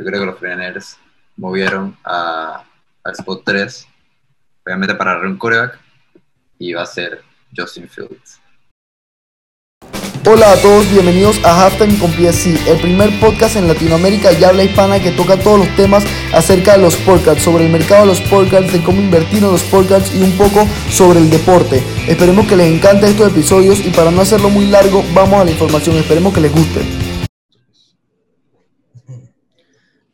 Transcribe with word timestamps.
yo 0.00 0.06
creo 0.06 0.20
que 0.20 0.26
los 0.26 0.38
Freneers 0.38 0.96
movieron 1.36 1.94
a, 2.04 2.64
al 3.04 3.12
spot 3.12 3.42
3, 3.44 3.86
obviamente 4.64 4.94
para 4.94 5.20
un 5.20 5.36
coreback, 5.36 5.78
y 6.58 6.72
va 6.72 6.82
a 6.82 6.86
ser 6.86 7.22
Justin 7.54 7.86
Fields. 7.86 8.40
Hola 10.26 10.52
a 10.52 10.56
todos, 10.56 10.90
bienvenidos 10.90 11.42
a 11.44 11.64
Halftime 11.64 11.98
con 11.98 12.10
PSC, 12.12 12.70
el 12.70 12.80
primer 12.80 13.18
podcast 13.20 13.56
en 13.56 13.68
Latinoamérica 13.68 14.32
y 14.32 14.42
habla 14.44 14.64
hispana 14.64 15.00
que 15.00 15.10
toca 15.10 15.38
todos 15.38 15.60
los 15.60 15.76
temas 15.76 16.04
acerca 16.32 16.72
de 16.72 16.78
los 16.78 16.94
sportcards, 16.94 17.42
sobre 17.42 17.66
el 17.66 17.72
mercado 17.72 18.02
de 18.02 18.08
los 18.08 18.18
sportcards, 18.18 18.72
de 18.72 18.82
cómo 18.82 19.00
invertir 19.00 19.42
en 19.42 19.50
los 19.50 19.60
sportcards 19.60 20.14
y 20.14 20.22
un 20.22 20.32
poco 20.32 20.66
sobre 20.90 21.18
el 21.18 21.28
deporte. 21.28 21.82
Esperemos 22.06 22.46
que 22.46 22.56
les 22.56 22.72
encante 22.72 23.06
estos 23.06 23.32
episodios 23.32 23.84
y 23.84 23.90
para 23.90 24.10
no 24.10 24.22
hacerlo 24.22 24.48
muy 24.48 24.66
largo, 24.66 25.04
vamos 25.14 25.40
a 25.40 25.44
la 25.44 25.50
información, 25.50 25.96
esperemos 25.96 26.32
que 26.32 26.40
les 26.40 26.52
guste. 26.52 27.09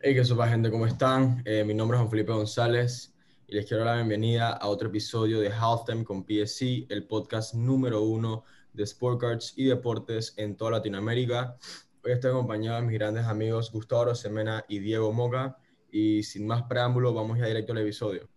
Hey, 0.08 0.14
qué 0.14 0.24
sopa 0.24 0.46
gente, 0.46 0.70
¿cómo 0.70 0.86
están? 0.86 1.42
Eh, 1.44 1.64
mi 1.64 1.74
nombre 1.74 1.96
es 1.96 1.98
Juan 1.98 2.10
Felipe 2.12 2.30
González 2.30 3.12
y 3.48 3.56
les 3.56 3.66
quiero 3.66 3.82
dar 3.82 3.96
la 3.96 4.02
bienvenida 4.04 4.52
a 4.52 4.68
otro 4.68 4.86
episodio 4.86 5.40
de 5.40 5.50
Halftime 5.50 6.04
con 6.04 6.24
PSC, 6.24 6.86
el 6.90 7.08
podcast 7.08 7.54
número 7.54 8.02
uno 8.02 8.44
de 8.72 8.84
Sport 8.84 9.20
Cards 9.20 9.54
y 9.56 9.64
deportes 9.64 10.32
en 10.36 10.56
toda 10.56 10.70
Latinoamérica. 10.70 11.56
Hoy 12.04 12.12
estoy 12.12 12.30
acompañado 12.30 12.76
de 12.76 12.86
mis 12.86 12.96
grandes 12.96 13.24
amigos 13.24 13.72
Gustavo 13.72 14.14
Semena 14.14 14.64
y 14.68 14.78
Diego 14.78 15.12
Moca. 15.12 15.56
Y 15.90 16.22
sin 16.22 16.46
más 16.46 16.62
preámbulo, 16.62 17.12
vamos 17.12 17.40
ya 17.40 17.46
directo 17.46 17.72
al 17.72 17.80
episodio. 17.80 18.28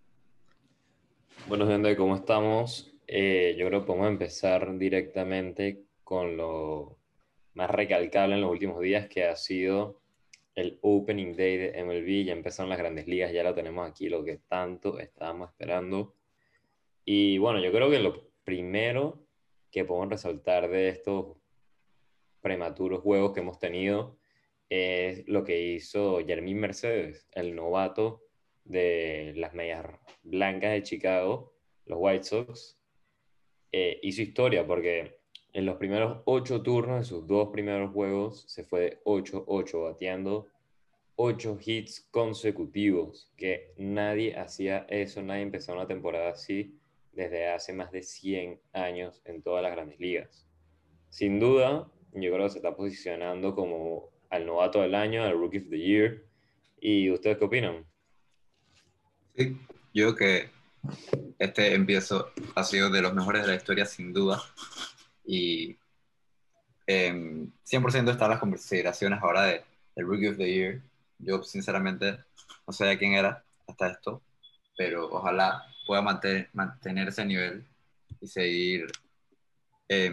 Bueno, 1.47 1.67
gente, 1.67 1.95
¿cómo 1.95 2.15
estamos? 2.15 2.91
Eh, 3.05 3.55
yo 3.59 3.67
creo 3.67 3.81
que 3.81 3.85
podemos 3.85 4.07
empezar 4.07 4.75
directamente 4.75 5.83
con 6.03 6.35
lo 6.35 6.97
más 7.53 7.69
recalcable 7.69 8.33
en 8.33 8.41
los 8.41 8.49
últimos 8.49 8.81
días, 8.81 9.07
que 9.07 9.25
ha 9.25 9.35
sido 9.35 9.98
el 10.59 10.79
Opening 10.81 11.35
Day 11.35 11.57
de 11.57 11.83
MLB. 11.83 12.25
Ya 12.25 12.33
empezaron 12.33 12.69
las 12.69 12.79
grandes 12.79 13.07
ligas, 13.07 13.31
ya 13.31 13.43
lo 13.43 13.53
tenemos 13.53 13.89
aquí, 13.89 14.09
lo 14.09 14.23
que 14.23 14.37
tanto 14.37 14.99
estábamos 14.99 15.49
esperando. 15.49 16.15
Y 17.05 17.37
bueno, 17.37 17.59
yo 17.59 17.71
creo 17.71 17.89
que 17.89 17.99
lo 17.99 18.31
primero 18.43 19.25
que 19.71 19.85
podemos 19.85 20.09
resaltar 20.09 20.69
de 20.69 20.89
estos 20.89 21.37
prematuros 22.41 23.01
juegos 23.01 23.33
que 23.33 23.41
hemos 23.41 23.59
tenido 23.59 24.17
es 24.69 25.27
lo 25.27 25.43
que 25.43 25.61
hizo 25.61 26.25
Jermín 26.25 26.59
Mercedes, 26.59 27.27
el 27.33 27.55
novato 27.55 28.23
de 28.63 29.33
las 29.35 29.53
medias 29.53 29.85
blancas 30.23 30.73
de 30.73 30.83
Chicago, 30.83 31.53
los 31.85 31.97
White 31.99 32.23
Sox. 32.23 32.79
Eh, 33.71 33.99
hizo 34.03 34.21
historia 34.21 34.65
porque 34.65 35.18
en 35.53 35.65
los 35.65 35.77
primeros 35.77 36.21
ocho 36.25 36.61
turnos 36.61 36.99
de 36.99 37.05
sus 37.05 37.27
dos 37.27 37.49
primeros 37.49 37.91
juegos 37.91 38.45
se 38.47 38.63
fue 38.63 38.81
de 38.81 39.03
8-8 39.03 39.83
bateando 39.83 40.47
ocho 41.21 41.57
hits 41.61 42.07
consecutivos, 42.11 43.29
que 43.35 43.73
nadie 43.77 44.37
hacía 44.37 44.85
eso, 44.89 45.21
nadie 45.21 45.41
empezó 45.41 45.73
una 45.73 45.85
temporada 45.85 46.29
así 46.29 46.79
desde 47.11 47.49
hace 47.49 47.73
más 47.73 47.91
de 47.91 48.03
100 48.03 48.61
años 48.71 49.21
en 49.25 49.41
todas 49.41 49.61
las 49.61 49.73
grandes 49.73 49.99
ligas. 49.99 50.47
Sin 51.09 51.39
duda, 51.39 51.91
yo 52.13 52.31
creo 52.31 52.45
que 52.45 52.51
se 52.51 52.59
está 52.59 52.73
posicionando 52.73 53.53
como 53.53 54.11
al 54.29 54.45
novato 54.45 54.81
del 54.81 54.95
año, 54.95 55.23
al 55.23 55.33
Rookie 55.33 55.57
of 55.57 55.69
the 55.69 55.77
Year. 55.77 56.23
¿Y 56.79 57.11
ustedes 57.11 57.37
qué 57.37 57.45
opinan? 57.45 57.85
Sí, 59.35 59.57
yo 59.93 60.15
creo 60.15 60.15
que 60.15 60.49
este 61.37 61.73
empiezo 61.73 62.31
ha 62.55 62.63
sido 62.63 62.89
de 62.89 63.01
los 63.01 63.13
mejores 63.13 63.41
de 63.41 63.49
la 63.49 63.55
historia, 63.55 63.85
sin 63.85 64.13
duda. 64.13 64.41
Y 65.25 65.77
eh, 66.87 67.13
100% 67.65 68.11
están 68.11 68.29
las 68.29 68.39
consideraciones 68.39 69.21
ahora 69.21 69.43
de, 69.43 69.63
del 69.95 70.05
Rookie 70.05 70.27
of 70.27 70.37
the 70.37 70.51
Year. 70.51 70.81
Yo, 71.19 71.43
sinceramente, 71.43 72.19
no 72.65 72.73
sabía 72.73 72.97
quién 72.97 73.13
era 73.13 73.43
hasta 73.67 73.89
esto, 73.89 74.21
pero 74.77 75.09
ojalá 75.09 75.63
pueda 75.85 76.01
mantener, 76.01 76.49
mantener 76.53 77.07
ese 77.09 77.25
nivel 77.25 77.65
y 78.21 78.27
seguir 78.27 78.87
eh, 79.87 80.11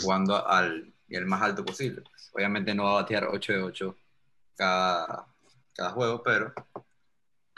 jugando 0.00 0.46
al 0.46 0.92
el 1.08 1.26
más 1.26 1.42
alto 1.42 1.64
posible. 1.64 2.02
Obviamente 2.32 2.74
no 2.74 2.84
va 2.84 2.90
a 2.90 3.02
batear 3.02 3.24
8 3.24 3.52
de 3.52 3.62
8 3.62 3.96
cada, 4.56 5.26
cada 5.74 5.90
juego, 5.90 6.22
pero 6.22 6.52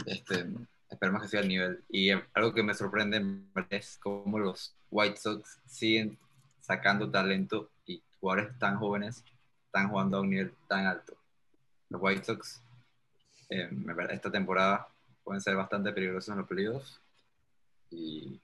este, 0.07 0.47
esperemos 0.91 1.23
que 1.23 1.29
sea 1.29 1.41
el 1.41 1.49
nivel. 1.49 1.85
Y 1.89 2.11
algo 2.11 2.53
que 2.53 2.63
me 2.63 2.75
sorprende 2.75 3.23
es 3.71 3.99
cómo 4.03 4.39
los 4.39 4.75
White 4.91 5.17
Sox 5.17 5.59
siguen 5.67 6.19
sacando 6.69 7.11
talento 7.11 7.71
y 7.87 8.03
jugadores 8.21 8.57
tan 8.59 8.77
jóvenes 8.77 9.25
están 9.65 9.89
jugando 9.89 10.19
a 10.19 10.21
un 10.21 10.31
nivel 10.31 10.53
tan 10.69 10.87
alto. 10.87 11.15
Los 11.89 12.03
White 12.03 12.25
Sox 12.25 12.63
eh, 13.49 13.71
esta 14.11 14.31
temporada 14.31 14.87
pueden 15.25 15.41
ser 15.41 15.57
bastante 15.57 15.93
peligrosos 15.93 16.29
en 16.29 16.39
los 16.39 16.47
playoffs 16.47 17.01
y 17.91 18.39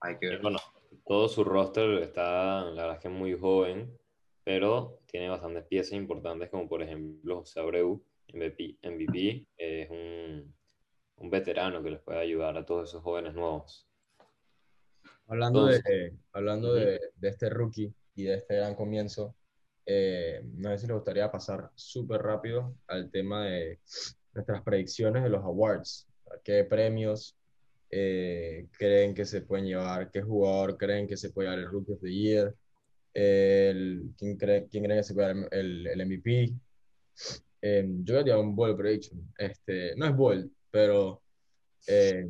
hay 0.00 0.16
que 0.18 0.28
ver. 0.28 0.40
Bueno, 0.40 0.60
todo 1.04 1.28
su 1.28 1.42
roster 1.42 1.90
está, 1.98 2.64
la 2.64 2.82
verdad 2.82 2.96
es 2.96 3.00
que 3.00 3.08
muy 3.08 3.36
joven, 3.36 3.98
pero 4.44 5.00
tiene 5.06 5.28
bastantes 5.28 5.64
piezas 5.64 5.94
importantes, 5.94 6.50
como 6.50 6.68
por 6.68 6.80
ejemplo 6.80 7.40
José 7.40 7.58
Abreu, 7.58 8.00
MVP, 8.32 8.78
MVP 8.82 9.46
es 9.56 9.90
un, 9.90 10.54
un, 11.16 11.30
veterano 11.30 11.82
que 11.82 11.90
les 11.90 12.00
puede 12.00 12.20
ayudar 12.20 12.56
a 12.56 12.64
todos 12.64 12.88
esos 12.88 13.02
jóvenes 13.02 13.34
nuevos. 13.34 13.88
Hablando, 15.26 15.66
de, 15.66 16.14
hablando 16.32 16.74
de, 16.74 17.00
de, 17.16 17.28
este 17.28 17.48
rookie 17.48 17.94
y 18.14 18.24
de 18.24 18.34
este 18.34 18.56
gran 18.56 18.74
comienzo, 18.74 19.34
eh, 19.86 20.42
no 20.56 20.70
sé 20.70 20.78
si 20.78 20.86
les 20.86 20.96
gustaría 20.96 21.30
pasar 21.30 21.70
súper 21.74 22.22
rápido 22.22 22.74
al 22.86 23.10
tema 23.10 23.46
de 23.46 23.80
nuestras 24.34 24.62
predicciones 24.62 25.22
de 25.22 25.30
los 25.30 25.42
awards. 25.42 26.06
¿Qué 26.42 26.64
premios 26.64 27.36
eh, 27.90 28.66
creen 28.76 29.14
que 29.14 29.24
se 29.24 29.42
pueden 29.42 29.66
llevar, 29.66 30.10
qué 30.10 30.20
jugador 30.20 30.76
creen 30.76 31.06
que 31.06 31.16
se 31.16 31.30
puede 31.30 31.48
llevar 31.48 31.64
el 31.64 31.70
Rookie 31.70 31.92
of 31.92 32.00
the 32.00 32.12
Year, 32.12 32.54
el, 33.12 34.12
¿quién, 34.18 34.36
cree, 34.36 34.66
quién 34.68 34.84
cree 34.84 34.96
que 34.96 35.04
se 35.04 35.14
puede 35.14 35.32
llevar 35.32 35.48
el, 35.52 35.86
el 35.86 36.06
MVP. 36.06 36.54
Eh, 37.62 37.86
yo 38.02 38.20
voy 38.20 38.30
a 38.30 38.38
un 38.38 38.56
ball 38.56 38.76
prediction. 38.76 39.32
Este, 39.38 39.94
no 39.96 40.06
es 40.06 40.16
ball, 40.16 40.50
pero, 40.70 41.22
eh, 41.86 42.26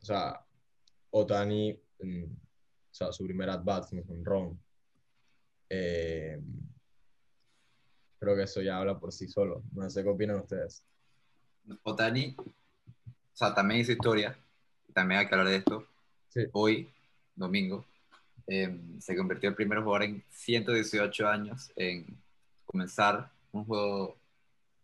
o 0.00 0.04
sea, 0.04 0.40
Otani, 1.10 1.76
o 2.02 2.94
sea, 2.94 3.12
su 3.12 3.24
primer 3.24 3.50
at-bat 3.50 3.88
con 4.06 4.24
Ron. 4.24 4.60
Eh, 5.68 6.40
creo 8.18 8.36
que 8.36 8.42
eso 8.42 8.60
ya 8.60 8.78
habla 8.78 8.98
por 8.98 9.12
sí 9.12 9.28
solo. 9.28 9.62
No 9.72 9.88
sé 9.88 10.02
qué 10.02 10.08
opinan 10.08 10.36
ustedes. 10.36 10.84
Otani, 11.82 12.34
o 12.38 13.36
sea, 13.36 13.54
también 13.54 13.80
hizo 13.80 13.92
historia 13.92 14.36
también 14.92 15.20
hay 15.20 15.28
que 15.28 15.34
hablar 15.34 15.48
de 15.48 15.56
esto. 15.56 15.86
Sí. 16.28 16.46
Hoy, 16.52 16.90
domingo, 17.34 17.84
eh, 18.46 18.78
se 18.98 19.16
convirtió 19.16 19.48
el 19.48 19.54
primer 19.54 19.78
jugador 19.80 20.04
en 20.04 20.22
118 20.30 21.28
años 21.28 21.72
en 21.76 22.06
comenzar 22.66 23.30
un 23.52 23.64
juego 23.64 24.16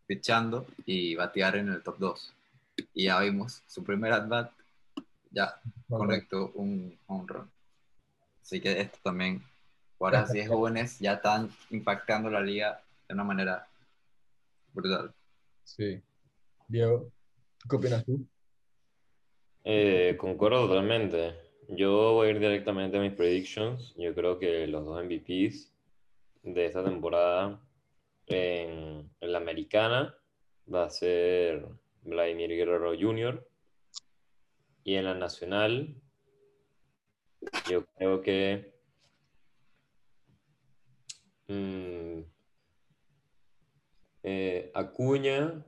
pichando 0.07 0.67
y 0.85 1.15
batear 1.15 1.57
en 1.57 1.69
el 1.69 1.83
top 1.83 1.99
2. 1.99 2.35
Y 2.95 3.05
ya 3.05 3.21
vimos 3.21 3.63
su 3.67 3.83
primer 3.85 4.13
at-bat, 4.13 4.53
ya, 5.37 5.61
correcto, 5.87 6.51
un 6.55 6.99
home 7.07 7.25
run. 7.29 7.51
Así 8.41 8.59
que 8.59 8.81
esto 8.81 8.99
también, 9.03 9.43
ahora 10.01 10.21
así 10.21 10.41
es 10.41 10.49
jóvenes, 10.49 10.99
ya 10.99 11.15
están 11.15 11.51
impactando 11.71 12.31
la 12.31 12.41
liga 12.41 12.83
de 13.07 13.15
una 13.15 13.25
manera 13.25 13.69
brutal. 14.73 15.13
Sí. 15.63 16.01
Diego, 16.69 17.13
¿qué 17.69 17.77
opinas 17.77 18.05
tú? 18.07 18.27
Eh, 19.65 20.17
concuerdo 20.19 20.69
totalmente. 20.69 21.35
Yo 21.69 22.15
voy 22.15 22.29
a 22.29 22.31
ir 22.31 22.39
directamente 22.39 22.97
a 22.97 23.01
mis 23.01 23.13
predictions. 23.13 23.95
Yo 23.99 24.15
creo 24.15 24.39
que 24.39 24.67
los 24.69 24.87
dos 24.87 25.05
MVPs 25.05 25.71
de 26.45 26.65
esta 26.65 26.83
temporada 26.83 27.61
en, 28.27 29.11
en 29.21 29.33
la 29.33 29.39
americana 29.39 30.15
va 30.73 30.85
a 30.85 30.91
ser 30.91 31.67
Vladimir 32.03 32.51
Guerrero 32.51 32.95
Jr. 32.99 33.47
Y 34.87 34.95
en 34.95 35.05
la 35.05 35.15
nacional, 35.15 35.97
yo 37.69 37.85
creo 37.97 38.23
que 38.23 38.73
mmm, 41.49 42.21
eh, 44.23 44.71
Acuña 44.75 45.67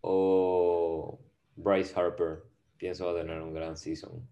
o 0.00 1.20
Bryce 1.54 1.94
Harper 1.94 2.42
pienso 2.78 3.06
va 3.06 3.12
a 3.12 3.22
tener 3.22 3.40
un 3.40 3.54
gran 3.54 3.76
season. 3.76 4.28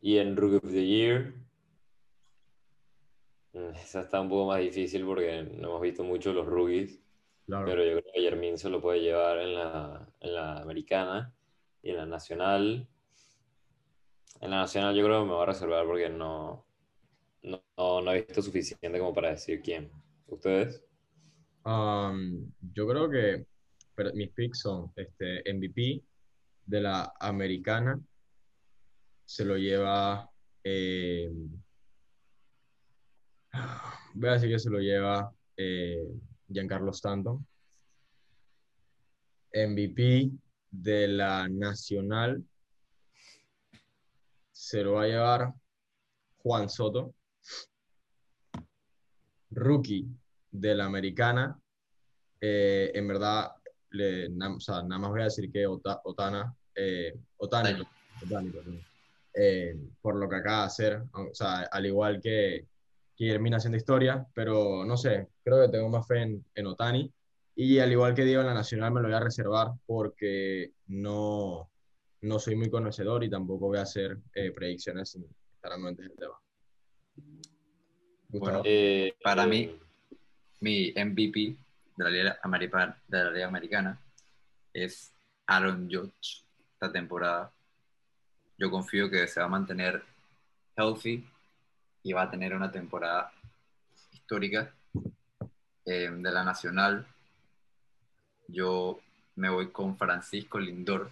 Y 0.00 0.18
en 0.18 0.36
Rookie 0.36 0.56
of 0.56 0.72
the 0.72 0.84
Year, 0.84 1.34
mm, 3.52 3.74
esa 3.76 4.00
está 4.00 4.20
un 4.20 4.28
poco 4.28 4.46
más 4.46 4.58
difícil 4.58 5.04
porque 5.04 5.44
no 5.44 5.68
hemos 5.68 5.80
visto 5.80 6.02
mucho 6.02 6.32
los 6.32 6.46
rookies. 6.46 7.00
Claro. 7.46 7.64
Pero 7.64 7.84
yo 7.84 8.00
creo 8.00 8.12
que 8.12 8.22
Jermín 8.22 8.58
se 8.58 8.70
lo 8.70 8.80
puede 8.80 9.02
llevar 9.02 9.38
en 9.38 9.54
la, 9.54 10.08
en 10.18 10.34
la 10.34 10.56
americana 10.56 11.32
y 11.84 11.90
en 11.90 11.96
la 11.98 12.06
nacional. 12.06 12.88
En 14.40 14.50
la 14.50 14.56
nacional 14.56 14.96
yo 14.96 15.04
creo 15.04 15.22
que 15.22 15.28
me 15.28 15.34
va 15.34 15.42
a 15.42 15.46
reservar 15.46 15.86
porque 15.86 16.08
no, 16.08 16.66
no, 17.42 17.62
no, 17.76 18.12
he 18.12 18.22
visto 18.22 18.42
suficiente 18.42 18.98
como 18.98 19.14
para 19.14 19.30
decir 19.30 19.60
quién. 19.62 19.92
¿Ustedes? 20.26 20.82
Um, 21.64 22.50
yo 22.72 22.88
creo 22.88 23.10
que 23.10 23.46
mis 24.14 24.30
picks 24.30 24.60
son 24.60 24.92
este, 24.96 25.42
MVP 25.52 26.02
de 26.66 26.80
la 26.80 27.12
americana, 27.20 28.00
se 29.26 29.44
lo 29.44 29.56
lleva, 29.56 30.28
eh, 30.64 31.30
voy 34.14 34.28
a 34.28 34.32
decir 34.32 34.48
que 34.48 34.58
se 34.58 34.70
lo 34.70 34.78
lleva 34.78 35.30
eh, 35.56 36.02
Giancarlo 36.48 36.90
Stanton. 36.90 37.46
MVP 39.52 40.32
de 40.82 41.08
la 41.08 41.48
nacional 41.48 42.42
se 44.52 44.82
lo 44.82 44.94
va 44.94 45.02
a 45.04 45.06
llevar 45.06 45.52
Juan 46.42 46.68
Soto. 46.68 47.14
Rookie 49.50 50.06
de 50.50 50.74
la 50.74 50.86
americana, 50.86 51.56
eh, 52.40 52.90
en 52.94 53.06
verdad, 53.06 53.52
le, 53.90 54.28
na- 54.30 54.54
o 54.56 54.60
sea, 54.60 54.82
nada 54.82 54.98
más 54.98 55.10
voy 55.10 55.20
a 55.20 55.24
decir 55.24 55.50
que 55.52 55.66
Ota- 55.66 56.00
Otana, 56.04 56.52
eh, 56.74 57.14
Otani, 57.36 57.70
eh, 59.32 59.76
por 60.00 60.16
lo 60.16 60.28
que 60.28 60.36
acaba 60.36 60.60
de 60.62 60.66
hacer, 60.66 61.02
o 61.12 61.32
sea, 61.34 61.62
al 61.70 61.86
igual 61.86 62.20
que, 62.20 62.66
que 63.16 63.28
termina 63.30 63.58
haciendo 63.58 63.76
historia, 63.76 64.26
pero 64.34 64.84
no 64.84 64.96
sé, 64.96 65.28
creo 65.44 65.64
que 65.64 65.72
tengo 65.72 65.88
más 65.88 66.06
fe 66.06 66.22
en, 66.22 66.44
en 66.54 66.66
Otani. 66.66 67.12
Y 67.56 67.78
al 67.78 67.92
igual 67.92 68.14
que 68.14 68.24
digo, 68.24 68.40
en 68.40 68.46
la 68.48 68.54
nacional 68.54 68.92
me 68.92 69.00
lo 69.00 69.06
voy 69.08 69.16
a 69.16 69.20
reservar 69.20 69.68
porque 69.86 70.72
no, 70.88 71.70
no 72.22 72.38
soy 72.38 72.56
muy 72.56 72.68
conocedor 72.70 73.22
y 73.22 73.30
tampoco 73.30 73.66
voy 73.68 73.78
a 73.78 73.82
hacer 73.82 74.18
eh, 74.34 74.50
predicciones 74.50 75.10
sin 75.10 75.24
estar 75.54 75.72
anuentes 75.72 76.08
del 76.08 76.16
tema. 76.16 76.34
Bueno, 78.28 78.62
Eh, 78.64 79.14
Para 79.22 79.46
mí- 79.46 79.78
Mi 80.60 80.92
MVP 80.96 81.56
de 81.96 82.04
la 82.04 82.10
Liga, 82.10 82.38
Americana, 82.42 82.98
de 83.06 83.24
la 83.24 83.30
Liga 83.30 83.46
Americana 83.46 84.00
es 84.72 85.12
Aaron 85.46 85.88
Judge 85.90 86.42
esta 86.72 86.90
temporada. 86.90 87.52
Yo 88.58 88.70
confío 88.70 89.10
que 89.10 89.26
se 89.28 89.40
va 89.40 89.46
a 89.46 89.50
mantener 89.50 90.02
healthy 90.76 91.24
y 92.02 92.12
va 92.14 92.22
a 92.22 92.30
tener 92.30 92.54
una 92.54 92.72
temporada 92.72 93.30
histórica 94.12 94.74
eh, 95.84 96.08
de 96.10 96.32
la 96.32 96.42
Nacional. 96.44 97.06
Yo 98.54 99.00
me 99.34 99.50
voy 99.50 99.70
con 99.70 99.98
Francisco 99.98 100.60
Lindor 100.60 101.10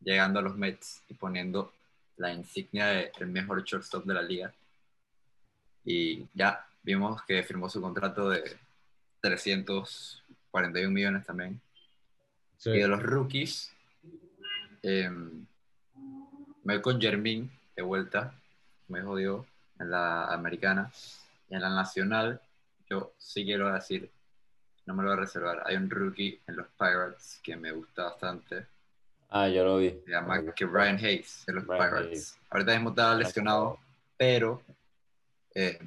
llegando 0.00 0.38
a 0.38 0.42
los 0.42 0.56
Mets 0.56 1.02
y 1.08 1.14
poniendo 1.14 1.70
la 2.16 2.32
insignia 2.32 2.86
de 2.86 3.12
el 3.18 3.26
mejor 3.26 3.62
shortstop 3.62 4.06
de 4.06 4.14
la 4.14 4.22
liga. 4.22 4.52
Y 5.84 6.26
ya 6.32 6.66
vimos 6.82 7.22
que 7.24 7.42
firmó 7.42 7.68
su 7.68 7.82
contrato 7.82 8.30
de 8.30 8.56
341 9.20 10.90
millones 10.90 11.26
también. 11.26 11.60
Sí. 12.56 12.70
Y 12.70 12.78
de 12.78 12.88
los 12.88 13.02
rookies, 13.02 13.70
eh, 14.82 15.10
me 15.10 16.74
voy 16.74 16.80
con 16.80 16.98
Jermín 16.98 17.50
de 17.76 17.82
vuelta, 17.82 18.34
me 18.88 19.02
jodió 19.02 19.44
en 19.78 19.90
la 19.90 20.24
americana. 20.32 20.90
Y 21.50 21.54
en 21.54 21.60
la 21.60 21.68
nacional, 21.68 22.40
yo 22.88 23.12
sí 23.18 23.44
quiero 23.44 23.70
decir, 23.70 24.10
no 24.90 24.96
me 24.96 25.04
lo 25.04 25.10
voy 25.10 25.18
a 25.18 25.20
reservar. 25.20 25.62
Hay 25.66 25.76
un 25.76 25.88
rookie 25.88 26.40
en 26.48 26.56
los 26.56 26.66
Pirates 26.76 27.40
que 27.44 27.56
me 27.56 27.70
gusta 27.70 28.04
bastante. 28.06 28.66
Ah, 29.28 29.48
yo 29.48 29.64
lo 29.64 29.76
vi. 29.76 29.90
Se 30.04 30.10
llama 30.10 30.52
que 30.52 30.64
Brian 30.64 30.96
Hayes 30.96 31.44
de 31.46 31.52
los 31.52 31.64
Brian 31.64 31.88
Pirates. 31.88 32.08
Hayes. 32.08 32.38
Ahorita 32.50 32.72
mismo 32.72 32.90
está 32.90 33.14
lesionado, 33.14 33.78
pero 34.16 34.60
eh, 35.54 35.78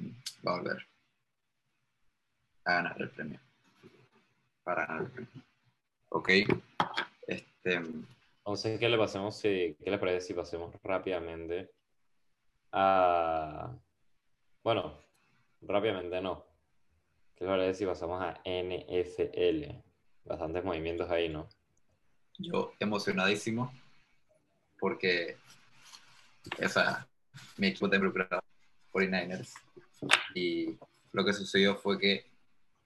va 0.46 0.52
a 0.52 0.56
volver 0.56 0.86
a 2.64 2.72
ganar 2.72 3.02
el 3.02 3.10
premio. 3.10 3.40
Para 4.62 4.86
ganar 4.86 5.02
el 5.02 5.10
premio. 5.10 5.42
Ok. 6.08 6.28
Este, 7.26 7.74
Entonces, 7.74 8.80
¿qué 8.80 8.88
le 8.88 8.96
pasemos 8.96 9.36
si, 9.36 9.76
qué 9.84 9.90
les 9.90 10.00
parece 10.00 10.28
si 10.28 10.32
pasemos 10.32 10.74
rápidamente 10.82 11.70
a... 12.72 13.70
Bueno, 14.62 14.98
rápidamente 15.60 16.22
no. 16.22 16.53
¿Qué 17.36 17.44
les 17.44 17.50
parece 17.50 17.78
si 17.78 17.86
pasamos 17.86 18.22
a 18.22 18.40
NFL? 18.44 19.72
Bastantes 20.24 20.64
movimientos 20.64 21.10
ahí, 21.10 21.28
¿no? 21.28 21.48
yo 22.38 22.72
emocionadísimo 22.80 23.72
porque 24.78 25.36
o 26.62 26.68
sea, 26.68 27.06
mi 27.56 27.68
equipo 27.68 27.86
está 27.86 27.96
involucrado 27.96 28.42
49ers 28.92 29.54
y 30.34 30.76
lo 31.12 31.24
que 31.24 31.32
sucedió 31.32 31.76
fue 31.76 31.98
que 31.98 32.26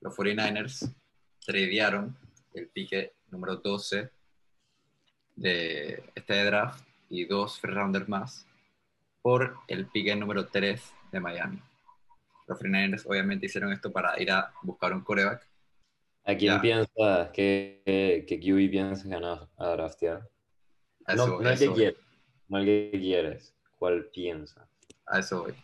los 0.00 0.16
49ers 0.16 0.94
tradearon 1.44 2.16
el 2.54 2.68
pique 2.68 3.14
número 3.30 3.56
12 3.56 4.10
de 5.36 6.04
este 6.14 6.44
draft 6.44 6.84
y 7.08 7.24
dos 7.24 7.58
first 7.58 7.76
rounders 7.76 8.08
más 8.08 8.46
por 9.22 9.56
el 9.66 9.86
pique 9.86 10.14
número 10.14 10.46
3 10.46 10.94
de 11.10 11.20
Miami. 11.20 11.62
Los 12.48 12.58
49ers 12.58 13.04
obviamente 13.06 13.46
hicieron 13.46 13.72
esto 13.72 13.92
para 13.92 14.20
ir 14.20 14.30
a 14.30 14.52
buscar 14.62 14.92
un 14.94 15.02
coreback. 15.02 15.46
¿A 16.24 16.34
quién 16.36 16.54
Ya. 16.56 16.60
piensas 16.60 17.28
que, 17.32 17.82
que, 17.84 18.24
que 18.26 18.40
QB 18.40 18.70
piensas 18.70 19.06
ganar 19.06 19.48
a 19.58 19.68
draftear? 19.68 20.28
A 21.06 21.14
No, 21.14 21.24
eso- 21.24 21.40
no 21.42 21.50
el 21.50 21.58
que 21.58 21.72
quieres, 21.72 21.98
no 22.48 22.58
el 22.58 22.64
que 22.64 22.98
quieres. 22.98 23.54
¿Cuál 23.78 24.06
piensas? 24.12 24.66
a 25.06 25.20
eso 25.20 25.42
voy. 25.44 25.54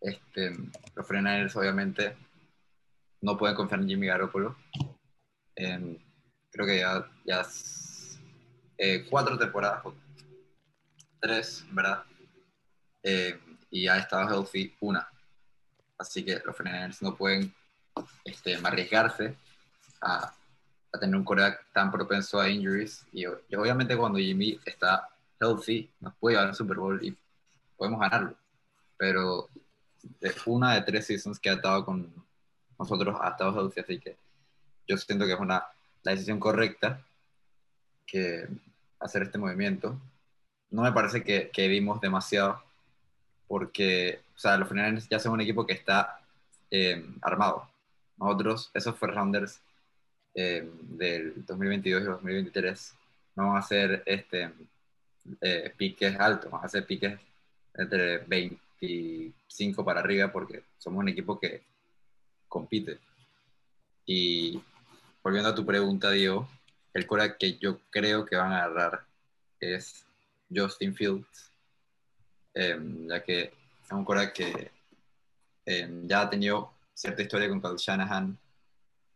Este, 0.00 0.50
los 0.94 1.06
49ers 1.06 1.56
obviamente 1.56 2.16
no 3.20 3.36
pueden 3.36 3.54
confiar 3.56 3.80
en 3.80 3.88
Jimmy 3.88 4.06
Garoppolo. 4.06 4.56
Em, 5.56 5.96
creo 6.50 6.66
que 6.66 6.78
ya, 6.78 7.10
ya 7.24 7.42
eh, 8.78 9.04
cuatro 9.10 9.38
temporadas, 9.38 9.82
tres, 11.20 11.64
¿verdad? 11.70 12.02
Em, 13.02 13.38
y 13.70 13.86
ha 13.88 13.98
estado 13.98 14.28
healthy 14.28 14.74
una. 14.80 15.06
Así 16.02 16.24
que 16.24 16.40
los 16.44 16.56
49ers 16.56 17.02
no 17.02 17.14
pueden 17.14 17.54
este, 18.24 18.56
arriesgarse 18.56 19.34
a, 20.00 20.34
a 20.92 20.98
tener 20.98 21.16
un 21.16 21.24
coreback 21.24 21.72
tan 21.72 21.90
propenso 21.90 22.40
a 22.40 22.48
injuries. 22.48 23.04
Y, 23.12 23.22
y 23.22 23.56
obviamente 23.56 23.96
cuando 23.96 24.18
Jimmy 24.18 24.58
está 24.64 25.08
healthy, 25.40 25.90
nos 26.00 26.14
puede 26.16 26.34
llevar 26.36 26.48
al 26.48 26.54
Super 26.54 26.76
Bowl 26.76 27.02
y 27.02 27.16
podemos 27.76 28.00
ganarlo 28.00 28.36
pero 29.02 29.48
de 30.20 30.32
una 30.46 30.74
de 30.74 30.82
tres 30.82 31.06
seasons 31.06 31.40
que 31.40 31.50
ha 31.50 31.54
estado 31.54 31.84
con 31.84 32.14
nosotros 32.78 33.16
ha 33.20 33.30
estado 33.30 33.60
healthy, 33.60 33.80
así 33.80 33.98
que 33.98 34.16
yo 34.86 34.96
siento 34.96 35.26
que 35.26 35.32
es 35.32 35.40
una, 35.40 35.66
la 36.04 36.12
decisión 36.12 36.38
correcta 36.38 37.04
que 38.06 38.46
hacer 39.00 39.22
este 39.22 39.38
movimiento. 39.38 40.00
No 40.70 40.82
me 40.82 40.92
parece 40.92 41.24
que, 41.24 41.50
que 41.50 41.68
dimos 41.68 42.00
demasiado, 42.00 42.62
porque, 43.48 44.20
sea, 44.42 44.56
los 44.56 44.68
finales 44.68 45.08
ya 45.08 45.18
son 45.18 45.32
un 45.32 45.40
equipo 45.40 45.64
que 45.64 45.74
está 45.74 46.20
eh, 46.70 47.04
armado. 47.22 47.68
Nosotros, 48.16 48.70
esos 48.74 48.98
first 48.98 49.14
rounders 49.14 49.60
eh, 50.34 50.68
del 50.82 51.44
2022 51.46 52.02
y 52.02 52.06
2023, 52.06 52.94
no 53.36 53.48
van 53.48 53.58
a 53.58 53.62
ser 53.62 54.02
este, 54.04 54.52
eh, 55.40 55.72
piques 55.76 56.18
altos, 56.18 56.50
van 56.50 56.64
a 56.64 56.68
ser 56.68 56.86
piques 56.86 57.18
entre 57.74 58.18
25 58.18 59.84
para 59.84 60.00
arriba 60.00 60.30
porque 60.32 60.64
somos 60.78 61.00
un 61.00 61.08
equipo 61.08 61.38
que 61.38 61.62
compite. 62.48 62.98
Y 64.04 64.60
volviendo 65.22 65.50
a 65.50 65.54
tu 65.54 65.64
pregunta, 65.64 66.10
Diego, 66.10 66.48
el 66.94 67.06
cora 67.06 67.36
que 67.36 67.58
yo 67.58 67.78
creo 67.90 68.26
que 68.26 68.36
van 68.36 68.52
a 68.52 68.64
agarrar 68.64 69.04
es 69.60 70.04
Justin 70.54 70.94
Fields, 70.94 71.52
em, 72.54 73.08
ya 73.08 73.22
que 73.22 73.61
es 73.92 73.98
un 73.98 74.04
cora 74.04 74.32
que 74.32 74.70
em, 75.66 76.08
ya 76.08 76.22
ha 76.22 76.30
tenido 76.30 76.72
cierta 76.94 77.22
historia 77.22 77.48
con 77.48 77.60
Kyle 77.60 77.76
Shanahan. 77.76 78.38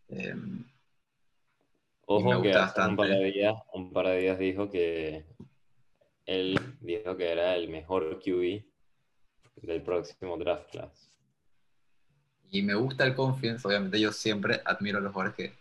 me 0.08 0.76
Ojo 2.08 2.42
que 2.42 2.50
un 2.50 2.96
par 2.96 3.08
de 3.08 3.32
días, 3.32 3.54
un 3.72 3.92
par 3.92 4.06
de 4.06 4.18
días 4.18 4.38
dijo 4.38 4.70
que 4.70 5.24
él 6.24 6.58
dijo 6.80 7.16
que 7.16 7.32
era 7.32 7.56
el 7.56 7.68
mejor 7.68 8.20
QB 8.22 8.62
del 9.62 9.82
próximo 9.82 10.36
draft 10.36 10.70
class. 10.70 11.10
Y 12.48 12.62
me 12.62 12.74
gusta 12.74 13.04
el 13.04 13.16
confidence, 13.16 13.66
obviamente 13.66 13.98
yo 13.98 14.12
siempre 14.12 14.60
admiro 14.64 14.98
a 14.98 15.00
los 15.00 15.12
jugadores 15.12 15.36
que, 15.36 15.52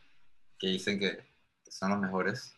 que 0.59 0.67
dicen 0.67 0.99
que, 0.99 1.17
que 1.63 1.71
son 1.71 1.89
los 1.89 1.99
mejores. 1.99 2.53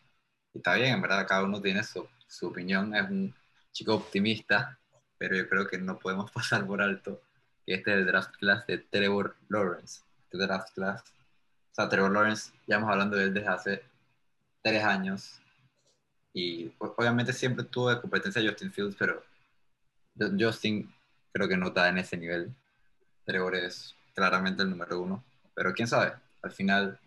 Y 0.52 0.58
está 0.58 0.74
bien, 0.74 0.94
en 0.94 1.00
verdad, 1.00 1.26
cada 1.26 1.44
uno 1.44 1.62
tiene 1.62 1.82
su, 1.82 2.06
su 2.26 2.48
opinión, 2.48 2.94
es 2.94 3.08
un 3.08 3.34
chico 3.72 3.94
optimista, 3.94 4.77
pero 5.18 5.36
yo 5.36 5.48
creo 5.48 5.66
que 5.66 5.78
no 5.78 5.98
podemos 5.98 6.30
pasar 6.32 6.66
por 6.66 6.80
alto 6.80 7.20
que 7.66 7.74
este 7.74 7.92
es 7.92 7.98
el 7.98 8.06
draft 8.06 8.34
class 8.36 8.66
de 8.66 8.78
Trevor 8.78 9.36
Lawrence. 9.48 10.00
Este 10.24 10.38
draft 10.38 10.72
class, 10.74 11.02
o 11.02 11.74
sea, 11.74 11.88
Trevor 11.88 12.12
Lawrence, 12.12 12.52
ya 12.66 12.76
hemos 12.76 12.90
hablando 12.90 13.16
de 13.16 13.24
él 13.24 13.34
desde 13.34 13.48
hace 13.48 13.82
tres 14.62 14.82
años. 14.84 15.40
Y 16.32 16.72
obviamente 16.78 17.32
siempre 17.32 17.64
tuvo 17.64 17.90
de 17.90 18.00
competencia 18.00 18.42
Justin 18.42 18.72
Fields, 18.72 18.96
pero 18.98 19.22
Justin 20.38 20.92
creo 21.32 21.48
que 21.48 21.56
no 21.56 21.68
está 21.68 21.88
en 21.88 21.98
ese 21.98 22.16
nivel. 22.16 22.54
Trevor 23.24 23.56
es 23.56 23.94
claramente 24.14 24.62
el 24.62 24.70
número 24.70 25.00
uno, 25.00 25.24
pero 25.54 25.74
quién 25.74 25.88
sabe, 25.88 26.14
al 26.42 26.50
final, 26.50 26.98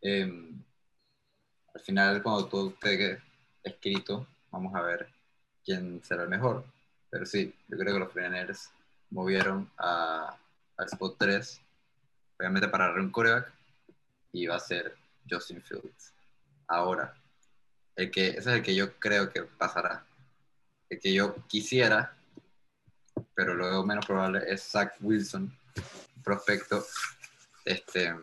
eh, 0.00 0.50
final, 1.88 2.22
cuando 2.22 2.46
todo 2.46 2.68
esté 2.68 3.18
escrito, 3.62 4.26
vamos 4.50 4.74
a 4.74 4.82
ver 4.82 5.08
quién 5.64 6.02
será 6.04 6.24
el 6.24 6.28
mejor. 6.28 6.64
Pero 7.10 7.26
sí, 7.26 7.54
yo 7.68 7.78
creo 7.78 7.94
que 7.94 8.00
los 8.00 8.12
Frenaers 8.12 8.70
movieron 9.10 9.70
a, 9.78 10.36
al 10.76 10.86
spot 10.86 11.16
3, 11.18 11.60
obviamente 12.38 12.68
para 12.68 12.92
un 12.92 13.10
coreback, 13.10 13.52
y 14.32 14.46
va 14.46 14.56
a 14.56 14.60
ser 14.60 14.96
Justin 15.28 15.62
Fields. 15.62 16.12
Ahora, 16.66 17.14
el 17.96 18.10
que, 18.10 18.28
ese 18.28 18.38
es 18.38 18.46
el 18.46 18.62
que 18.62 18.74
yo 18.74 18.94
creo 18.98 19.30
que 19.30 19.42
pasará. 19.42 20.04
El 20.88 21.00
que 21.00 21.12
yo 21.12 21.34
quisiera, 21.46 22.16
pero 23.34 23.54
luego 23.54 23.84
menos 23.84 24.06
probable, 24.06 24.42
es 24.46 24.62
Zach 24.62 24.94
Wilson, 25.00 25.52
prospecto 26.22 26.84
este, 27.64 28.14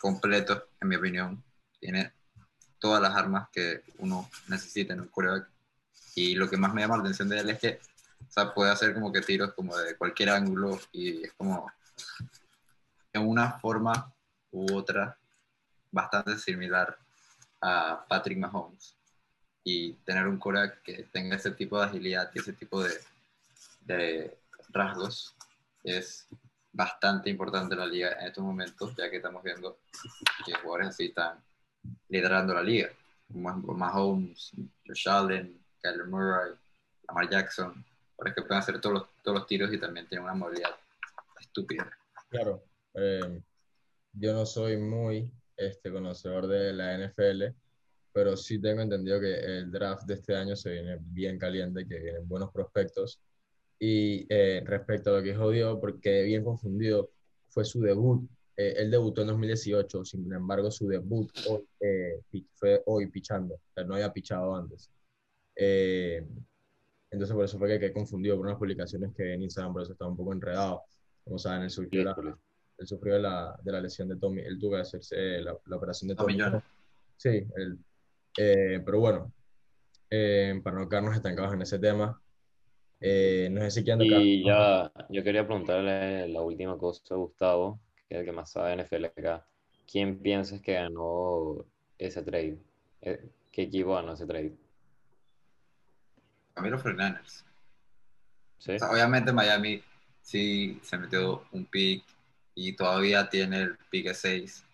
completo, 0.00 0.68
en 0.80 0.88
mi 0.88 0.96
opinión. 0.96 1.42
Tiene 1.78 2.12
todas 2.78 3.00
las 3.00 3.14
armas 3.14 3.48
que 3.52 3.82
uno 3.98 4.28
necesita 4.48 4.92
en 4.92 5.00
un 5.00 5.08
coreback. 5.08 5.48
Y 6.14 6.34
lo 6.34 6.50
que 6.50 6.56
más 6.56 6.74
me 6.74 6.82
llama 6.82 6.96
la 6.96 7.02
atención 7.02 7.28
de 7.28 7.38
él 7.38 7.50
es 7.50 7.58
que 7.58 7.80
o 8.28 8.32
sea, 8.32 8.52
puede 8.54 8.70
hacer 8.70 8.94
como 8.94 9.12
que 9.12 9.20
tiros 9.20 9.52
como 9.54 9.76
de 9.76 9.96
cualquier 9.96 10.30
ángulo 10.30 10.78
y 10.92 11.24
es 11.24 11.32
como 11.34 11.70
en 13.12 13.28
una 13.28 13.52
forma 13.52 14.12
u 14.50 14.74
otra 14.74 15.16
bastante 15.90 16.38
similar 16.38 16.96
a 17.60 18.04
Patrick 18.08 18.38
Mahomes. 18.38 18.96
Y 19.64 19.92
tener 20.04 20.26
un 20.26 20.38
coreback 20.38 20.82
que 20.82 21.04
tenga 21.12 21.36
ese 21.36 21.52
tipo 21.52 21.78
de 21.78 21.86
agilidad 21.86 22.30
y 22.34 22.40
ese 22.40 22.52
tipo 22.52 22.82
de, 22.82 22.98
de 23.82 24.38
rasgos 24.70 25.36
es 25.84 26.26
bastante 26.72 27.30
importante 27.30 27.74
en 27.74 27.80
la 27.80 27.86
liga 27.86 28.12
en 28.18 28.26
estos 28.26 28.42
momentos, 28.42 28.94
ya 28.96 29.10
que 29.10 29.16
estamos 29.18 29.42
viendo 29.42 29.78
que 30.44 30.54
jugadores 30.54 30.88
así 30.88 31.06
están 31.06 31.38
liderando 32.08 32.54
la 32.54 32.62
liga, 32.62 32.88
como 33.30 33.52
Mahomes, 33.74 34.52
Josh 34.86 35.08
Allen, 35.08 35.60
Kyler 35.82 36.06
Murray, 36.06 36.52
Lamar 37.06 37.28
Jackson, 37.28 37.84
es 38.28 38.34
que 38.34 38.42
pueden 38.42 38.58
hacer 38.58 38.80
todos 38.80 38.94
los, 38.94 39.08
todos 39.22 39.38
los 39.38 39.46
tiros 39.46 39.72
y 39.72 39.78
también 39.78 40.06
tienen 40.08 40.24
una 40.24 40.34
movilidad 40.34 40.70
estúpida. 41.40 41.90
Claro, 42.28 42.64
eh, 42.94 43.40
yo 44.12 44.32
no 44.32 44.46
soy 44.46 44.76
muy 44.76 45.30
este, 45.56 45.92
conocedor 45.92 46.46
de 46.46 46.72
la 46.72 46.98
NFL, 46.98 47.54
pero 48.12 48.36
sí 48.36 48.60
tengo 48.60 48.82
entendido 48.82 49.20
que 49.20 49.34
el 49.34 49.70
draft 49.70 50.04
de 50.04 50.14
este 50.14 50.34
año 50.36 50.56
se 50.56 50.70
viene 50.70 50.98
bien 51.00 51.38
caliente, 51.38 51.86
que 51.86 51.98
vienen 51.98 52.28
buenos 52.28 52.50
prospectos. 52.50 53.20
Y 53.78 54.26
eh, 54.28 54.62
respecto 54.64 55.10
a 55.10 55.18
lo 55.18 55.22
que 55.22 55.30
es 55.30 55.38
odio, 55.38 55.80
porque 55.80 56.22
bien 56.22 56.44
confundido, 56.44 57.10
fue 57.48 57.64
su 57.64 57.80
debut. 57.80 58.28
Eh, 58.56 58.74
él 58.78 58.90
debutó 58.90 59.22
en 59.22 59.28
2018, 59.28 60.04
sin 60.04 60.32
embargo, 60.32 60.70
su 60.70 60.86
debut 60.86 61.30
hoy, 61.48 61.66
fue 62.54 62.82
hoy 62.86 63.08
pichando, 63.08 63.58
o 63.76 63.84
no 63.84 63.94
había 63.94 64.12
pichado 64.12 64.54
antes. 64.54 64.90
Entonces 67.12 67.36
por 67.36 67.44
eso 67.44 67.58
fue 67.58 67.68
que 67.68 67.78
quedé 67.78 67.92
confundido 67.92 68.36
por 68.36 68.46
unas 68.46 68.58
publicaciones 68.58 69.12
que 69.14 69.34
en 69.34 69.42
Instagram, 69.42 69.74
por 69.74 69.82
eso 69.82 69.92
estaba 69.92 70.10
un 70.10 70.16
poco 70.16 70.32
enredado. 70.32 70.82
Como 71.22 71.38
saben, 71.38 71.62
él 71.62 71.70
sufrió, 71.70 72.04
la, 72.04 72.16
él 72.78 72.86
sufrió 72.86 73.18
la, 73.18 73.54
de 73.62 73.70
la 73.72 73.80
lesión 73.80 74.08
de 74.08 74.16
Tommy, 74.16 74.40
él 74.40 74.58
tuvo 74.58 74.72
que 74.72 74.80
hacerse 74.80 75.40
la, 75.42 75.56
la 75.66 75.76
operación 75.76 76.08
de 76.08 76.16
Tommy. 76.16 76.38
Sí, 77.18 77.28
él, 77.28 77.78
eh, 78.38 78.80
pero 78.84 78.98
bueno, 78.98 79.32
eh, 80.10 80.58
para 80.64 80.78
no 80.78 80.88
quedarnos 80.88 81.14
estancados 81.14 81.52
en 81.52 81.62
ese 81.62 81.78
tema, 81.78 82.20
eh, 82.98 83.48
no 83.50 83.60
sé 83.60 83.70
si 83.70 83.84
quieren 83.84 84.02
Y 84.02 84.44
ya, 84.44 84.90
yo 85.10 85.22
quería 85.22 85.46
preguntarle 85.46 86.28
la 86.28 86.40
última 86.40 86.78
cosa 86.78 87.02
a 87.14 87.18
Gustavo, 87.18 87.80
que 88.08 88.14
es 88.14 88.20
el 88.20 88.24
que 88.24 88.32
más 88.32 88.50
sabe 88.50 88.70
de 88.70 88.84
NFL 88.84 89.04
acá. 89.04 89.46
¿Quién 89.90 90.18
piensas 90.18 90.62
que 90.62 90.74
ganó 90.74 91.64
ese 91.98 92.22
trade? 92.22 92.58
¿Qué 93.00 93.62
equipo 93.62 93.94
ganó 93.94 94.14
ese 94.14 94.26
trade? 94.26 94.56
A 96.54 96.60
mí 96.60 96.70
los 96.70 96.82
obviamente 98.82 99.32
Miami 99.32 99.82
sí 100.20 100.80
se 100.82 100.98
metió 100.98 101.44
un 101.52 101.64
pick 101.66 102.04
y 102.54 102.72
todavía 102.74 103.28
tiene 103.28 103.62
el 103.62 103.78
pick 103.90 104.12
6, 104.12 104.64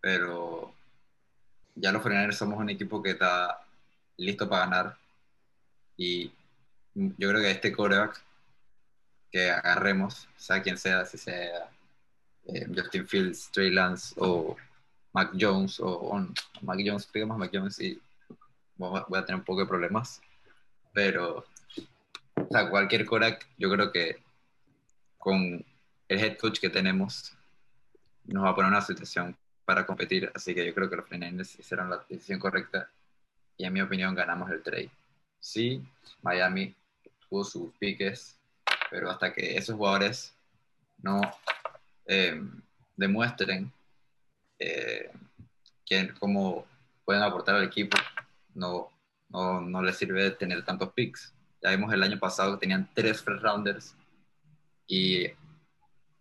pero 0.00 0.72
ya 1.74 1.92
los 1.92 2.02
Frenanes 2.02 2.36
somos 2.36 2.58
un 2.58 2.70
equipo 2.70 3.02
que 3.02 3.10
está 3.10 3.62
listo 4.16 4.48
para 4.48 4.64
ganar. 4.64 4.98
Y 5.96 6.32
yo 6.94 7.28
creo 7.28 7.40
que 7.40 7.50
este 7.50 7.72
coreback 7.72 8.22
que 9.30 9.50
agarremos, 9.50 10.28
sea 10.36 10.62
quien 10.62 10.78
sea, 10.78 11.04
si 11.04 11.18
sea 11.18 11.70
eh, 12.44 12.66
Justin 12.74 13.08
Fields, 13.08 13.50
Trey 13.50 13.70
Lance 13.70 14.14
o 14.18 14.56
Mac 15.12 15.32
Jones 15.38 15.80
o, 15.80 16.26
Mac 16.62 16.78
Jones, 16.84 17.06
pegamos 17.06 17.38
Mac 17.38 17.50
Jones 17.52 17.80
y 17.80 18.00
voy 18.76 19.18
a 19.18 19.24
tener 19.24 19.40
un 19.40 19.44
poco 19.44 19.60
de 19.60 19.66
problemas 19.66 20.20
pero 20.96 21.44
o 22.36 22.48
sea, 22.50 22.70
cualquier 22.70 23.04
Korak, 23.04 23.46
yo 23.58 23.70
creo 23.70 23.92
que 23.92 24.16
con 25.18 25.62
el 26.08 26.18
head 26.18 26.38
coach 26.38 26.58
que 26.58 26.70
tenemos, 26.70 27.36
nos 28.24 28.44
va 28.44 28.48
a 28.48 28.54
poner 28.54 28.70
una 28.70 28.80
situación 28.80 29.36
para 29.66 29.84
competir. 29.84 30.32
Así 30.34 30.54
que 30.54 30.64
yo 30.64 30.74
creo 30.74 30.88
que 30.88 30.96
los 30.96 31.06
Fernandes 31.06 31.58
hicieron 31.58 31.90
la 31.90 32.02
decisión 32.08 32.38
correcta 32.38 32.88
y 33.58 33.66
en 33.66 33.74
mi 33.74 33.82
opinión 33.82 34.14
ganamos 34.14 34.50
el 34.50 34.62
trade. 34.62 34.88
Sí, 35.38 35.86
Miami 36.22 36.74
tuvo 37.28 37.44
sus 37.44 37.74
piques, 37.74 38.38
pero 38.90 39.10
hasta 39.10 39.34
que 39.34 39.54
esos 39.58 39.76
jugadores 39.76 40.34
no 41.02 41.20
eh, 42.06 42.40
demuestren 42.96 43.70
eh, 44.58 45.10
cómo 46.18 46.64
pueden 47.04 47.22
aportar 47.22 47.56
al 47.56 47.64
equipo, 47.64 47.98
no, 48.54 48.95
no, 49.28 49.60
no 49.60 49.82
les 49.82 49.96
sirve 49.96 50.30
tener 50.32 50.64
tantos 50.64 50.92
picks. 50.92 51.34
Ya 51.62 51.70
vimos 51.70 51.92
el 51.92 52.02
año 52.02 52.18
pasado 52.18 52.54
que 52.54 52.60
tenían 52.60 52.88
tres 52.94 53.22
first 53.22 53.42
rounders 53.42 53.94
y, 54.86 55.26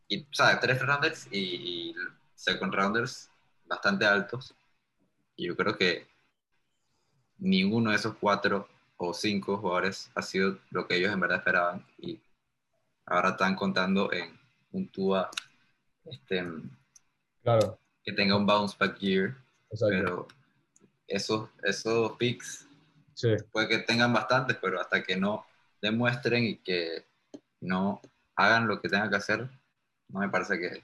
y 0.07 0.21
o 0.21 0.33
sea, 0.33 0.59
tres 0.59 0.77
first 0.77 0.89
rounders 0.89 1.27
y, 1.31 1.93
second 2.35 2.73
rounders 2.73 3.29
bastante 3.65 4.05
altos. 4.05 4.53
Y 5.35 5.47
yo 5.47 5.55
creo 5.55 5.77
que 5.77 6.07
ninguno 7.37 7.91
de 7.91 7.97
esos 7.97 8.15
cuatro 8.15 8.67
o 8.97 9.13
cinco 9.13 9.57
jugadores 9.57 10.11
ha 10.15 10.21
sido 10.21 10.59
lo 10.69 10.87
que 10.87 10.97
ellos 10.97 11.11
en 11.11 11.19
verdad 11.19 11.39
esperaban 11.39 11.85
y 11.97 12.21
ahora 13.05 13.29
están 13.31 13.55
contando 13.55 14.11
en 14.13 14.39
un 14.71 14.87
Tua 14.89 15.29
este, 16.05 16.45
claro. 17.41 17.79
que 18.03 18.13
tenga 18.13 18.37
un 18.37 18.45
bounce 18.45 18.75
back 18.79 18.97
year, 18.99 19.35
pero 19.79 20.27
esos, 21.07 21.49
esos 21.63 22.13
picks 22.13 22.64
Puede 23.51 23.67
que 23.67 23.79
tengan 23.79 24.13
bastantes, 24.13 24.57
pero 24.61 24.79
hasta 24.79 25.03
que 25.03 25.15
no 25.15 25.45
demuestren 25.81 26.43
y 26.43 26.57
que 26.57 27.05
no 27.61 28.01
hagan 28.35 28.67
lo 28.67 28.81
que 28.81 28.89
tengan 28.89 29.09
que 29.09 29.15
hacer, 29.15 29.49
no 30.09 30.19
me 30.19 30.29
parece 30.29 30.59
que 30.59 30.83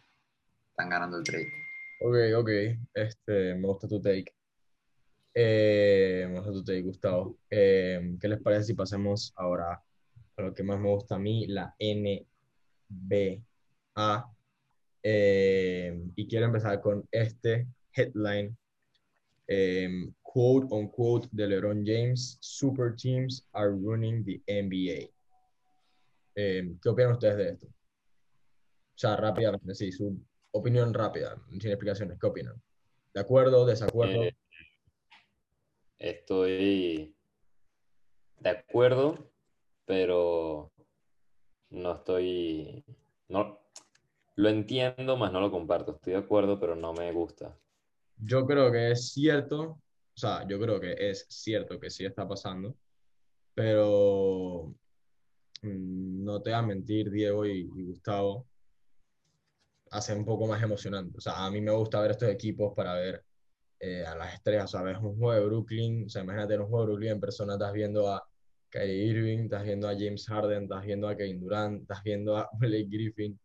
están 0.69 0.89
ganando 0.89 1.17
el 1.17 1.23
trade. 1.23 1.51
Ok, 2.01 2.15
ok. 2.38 2.50
Este, 2.93 3.55
me 3.55 3.67
gusta 3.67 3.88
tu 3.88 4.01
take. 4.01 4.33
Eh, 5.33 6.25
me 6.29 6.35
gusta 6.38 6.51
tu 6.51 6.63
take, 6.63 6.81
Gustavo. 6.81 7.38
Eh, 7.50 8.17
¿Qué 8.19 8.27
les 8.27 8.41
parece 8.41 8.63
si 8.65 8.73
pasemos 8.73 9.33
ahora 9.35 9.83
a 10.38 10.41
lo 10.41 10.53
que 10.53 10.63
más 10.63 10.79
me 10.79 10.89
gusta 10.89 11.15
a 11.15 11.19
mí, 11.19 11.47
la 11.47 11.75
NBA? 11.79 13.43
Eh, 15.03 16.03
y 16.15 16.27
quiero 16.27 16.45
empezar 16.45 16.79
con 16.81 17.07
este 17.11 17.67
headline 17.93 18.57
quote 20.31 20.67
unquote 20.71 21.27
de 21.33 21.45
LeBron 21.45 21.83
James, 21.85 22.38
super 22.39 22.95
teams 22.95 23.45
are 23.51 23.71
running 23.71 24.23
the 24.23 24.41
NBA. 24.47 25.09
Em, 26.35 26.79
¿Qué 26.79 26.89
opinan 26.89 27.11
ustedes 27.13 27.38
de 27.38 27.50
esto? 27.50 27.67
O 27.67 28.97
sea, 29.01 29.17
rápidamente, 29.17 29.75
sí, 29.75 29.91
su 29.91 30.17
opinión 30.51 30.93
rápida, 30.93 31.35
sin 31.50 31.71
explicaciones. 31.71 32.17
¿Qué 32.17 32.27
opinan? 32.27 32.61
¿De 33.13 33.19
acuerdo? 33.19 33.65
¿Desacuerdo? 33.65 34.23
Eh, 34.23 34.38
estoy 36.00 37.13
de 38.39 38.50
acuerdo, 38.50 39.33
pero 39.85 40.71
no 41.71 41.95
estoy. 41.95 42.85
No, 43.27 43.59
lo 44.35 44.50
entiendo, 44.50 45.17
más 45.17 45.33
no 45.33 45.41
lo 45.41 45.51
comparto. 45.51 45.95
Estoy 45.95 46.13
de 46.13 46.19
acuerdo, 46.19 46.57
pero 46.57 46.77
no 46.77 46.93
me 46.93 47.11
gusta. 47.11 47.57
Yo 48.17 48.45
creo 48.45 48.71
que 48.71 48.91
es 48.91 49.11
cierto 49.11 49.81
o 50.15 50.20
sea, 50.20 50.48
yo 50.48 50.60
creo 50.60 50.80
que 50.80 50.96
es 50.98 51.25
cierto 51.30 51.80
que 51.80 51.89
sí 51.89 52.06
está 52.06 52.27
pasando, 52.27 52.75
pero 53.53 54.74
mm, 55.62 56.24
no 56.24 56.41
te 56.41 56.51
voy 56.51 56.60
a 56.60 56.62
mentir, 56.63 57.10
Diego 57.12 57.46
y, 57.46 57.63
Gustavo, 57.68 58.48
hace 59.91 60.15
un 60.15 60.25
poco 60.25 60.48
más 60.48 60.62
emocionante. 60.63 61.18
O 61.18 61.22
sea, 61.22 61.46
a 61.46 61.51
mí 61.51 61.62
me 61.62 61.72
gusta 61.72 62.01
ver 62.01 62.12
estos 62.12 62.30
equipos 62.30 62.74
para 62.75 62.96
ver 62.96 63.24
eh, 63.80 64.06
a 64.06 64.15
las 64.15 64.34
estrellas. 64.36 64.65
O 64.65 64.68
sea, 64.70 64.84
ves 64.84 64.98
un 65.00 65.18
juego 65.18 65.34
de 65.34 65.46
Brooklyn, 65.48 66.06
o 66.06 66.10
sea, 66.10 66.24
imagínate 66.24 66.58
un 66.58 66.68
juego 66.68 66.82
de 66.86 66.91
Brooklyn 66.91 67.12
en 67.13 67.20
persona, 67.22 67.53
estás 67.53 67.74
viendo 67.74 68.10
a 68.12 68.24
Kyrie 68.70 69.06
Irving, 69.06 69.39
estás 69.46 69.63
viendo 69.63 69.88
a 69.89 69.94
James 69.94 70.25
Harden, 70.27 70.63
estás 70.63 70.86
viendo 70.86 71.08
a 71.08 71.18
Kevin 71.18 71.41
Durant, 71.41 71.82
estás 71.82 72.03
viendo 72.03 72.38
a 72.38 72.50
Blake 72.60 72.88
Griffin, 72.89 73.39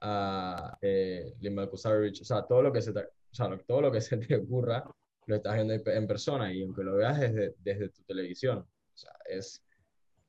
a 0.00 0.78
eh, 0.82 1.34
Lim 1.40 1.58
o 1.58 1.76
sea, 1.76 2.46
todo 2.46 2.62
lo 2.62 2.72
que 2.72 2.82
se 2.82 2.92
te, 2.92 3.00
o 3.00 3.34
sea, 3.34 3.58
todo 3.66 3.82
lo 3.82 3.92
que 3.92 4.00
se 4.00 4.16
te 4.18 4.36
ocurra 4.36 4.84
lo 5.28 5.36
estás 5.36 5.54
viendo 5.54 5.74
en 5.74 6.06
persona 6.06 6.52
y 6.52 6.62
aunque 6.62 6.82
lo 6.82 6.96
veas 6.96 7.20
desde, 7.20 7.54
desde 7.58 7.90
tu 7.90 8.02
televisión. 8.04 8.58
O 8.58 8.96
sea, 8.96 9.12
es, 9.26 9.62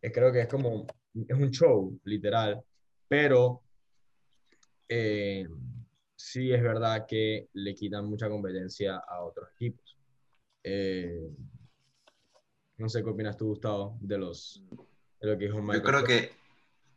es, 0.02 0.12
creo 0.14 0.32
que 0.32 0.42
es 0.42 0.48
como, 0.48 0.86
es 1.16 1.38
un 1.38 1.50
show, 1.52 1.98
literal, 2.04 2.62
pero 3.08 3.64
eh, 4.90 5.48
sí 6.16 6.52
es 6.52 6.62
verdad 6.62 7.06
que 7.08 7.48
le 7.54 7.74
quitan 7.74 8.06
mucha 8.06 8.28
competencia 8.28 8.98
a 8.98 9.24
otros 9.24 9.50
equipos. 9.56 9.98
Eh, 10.64 11.30
no 12.78 12.90
sé 12.90 13.02
qué 13.02 13.10
opinas 13.10 13.38
tú, 13.38 13.48
Gustavo, 13.48 13.98
de, 14.02 14.18
los, 14.18 14.62
de 15.22 15.28
lo 15.28 15.38
que 15.38 15.46
dijo 15.46 15.62
Michael. 15.62 15.82
Yo 15.82 15.88
creo 15.88 16.04
que 16.04 16.32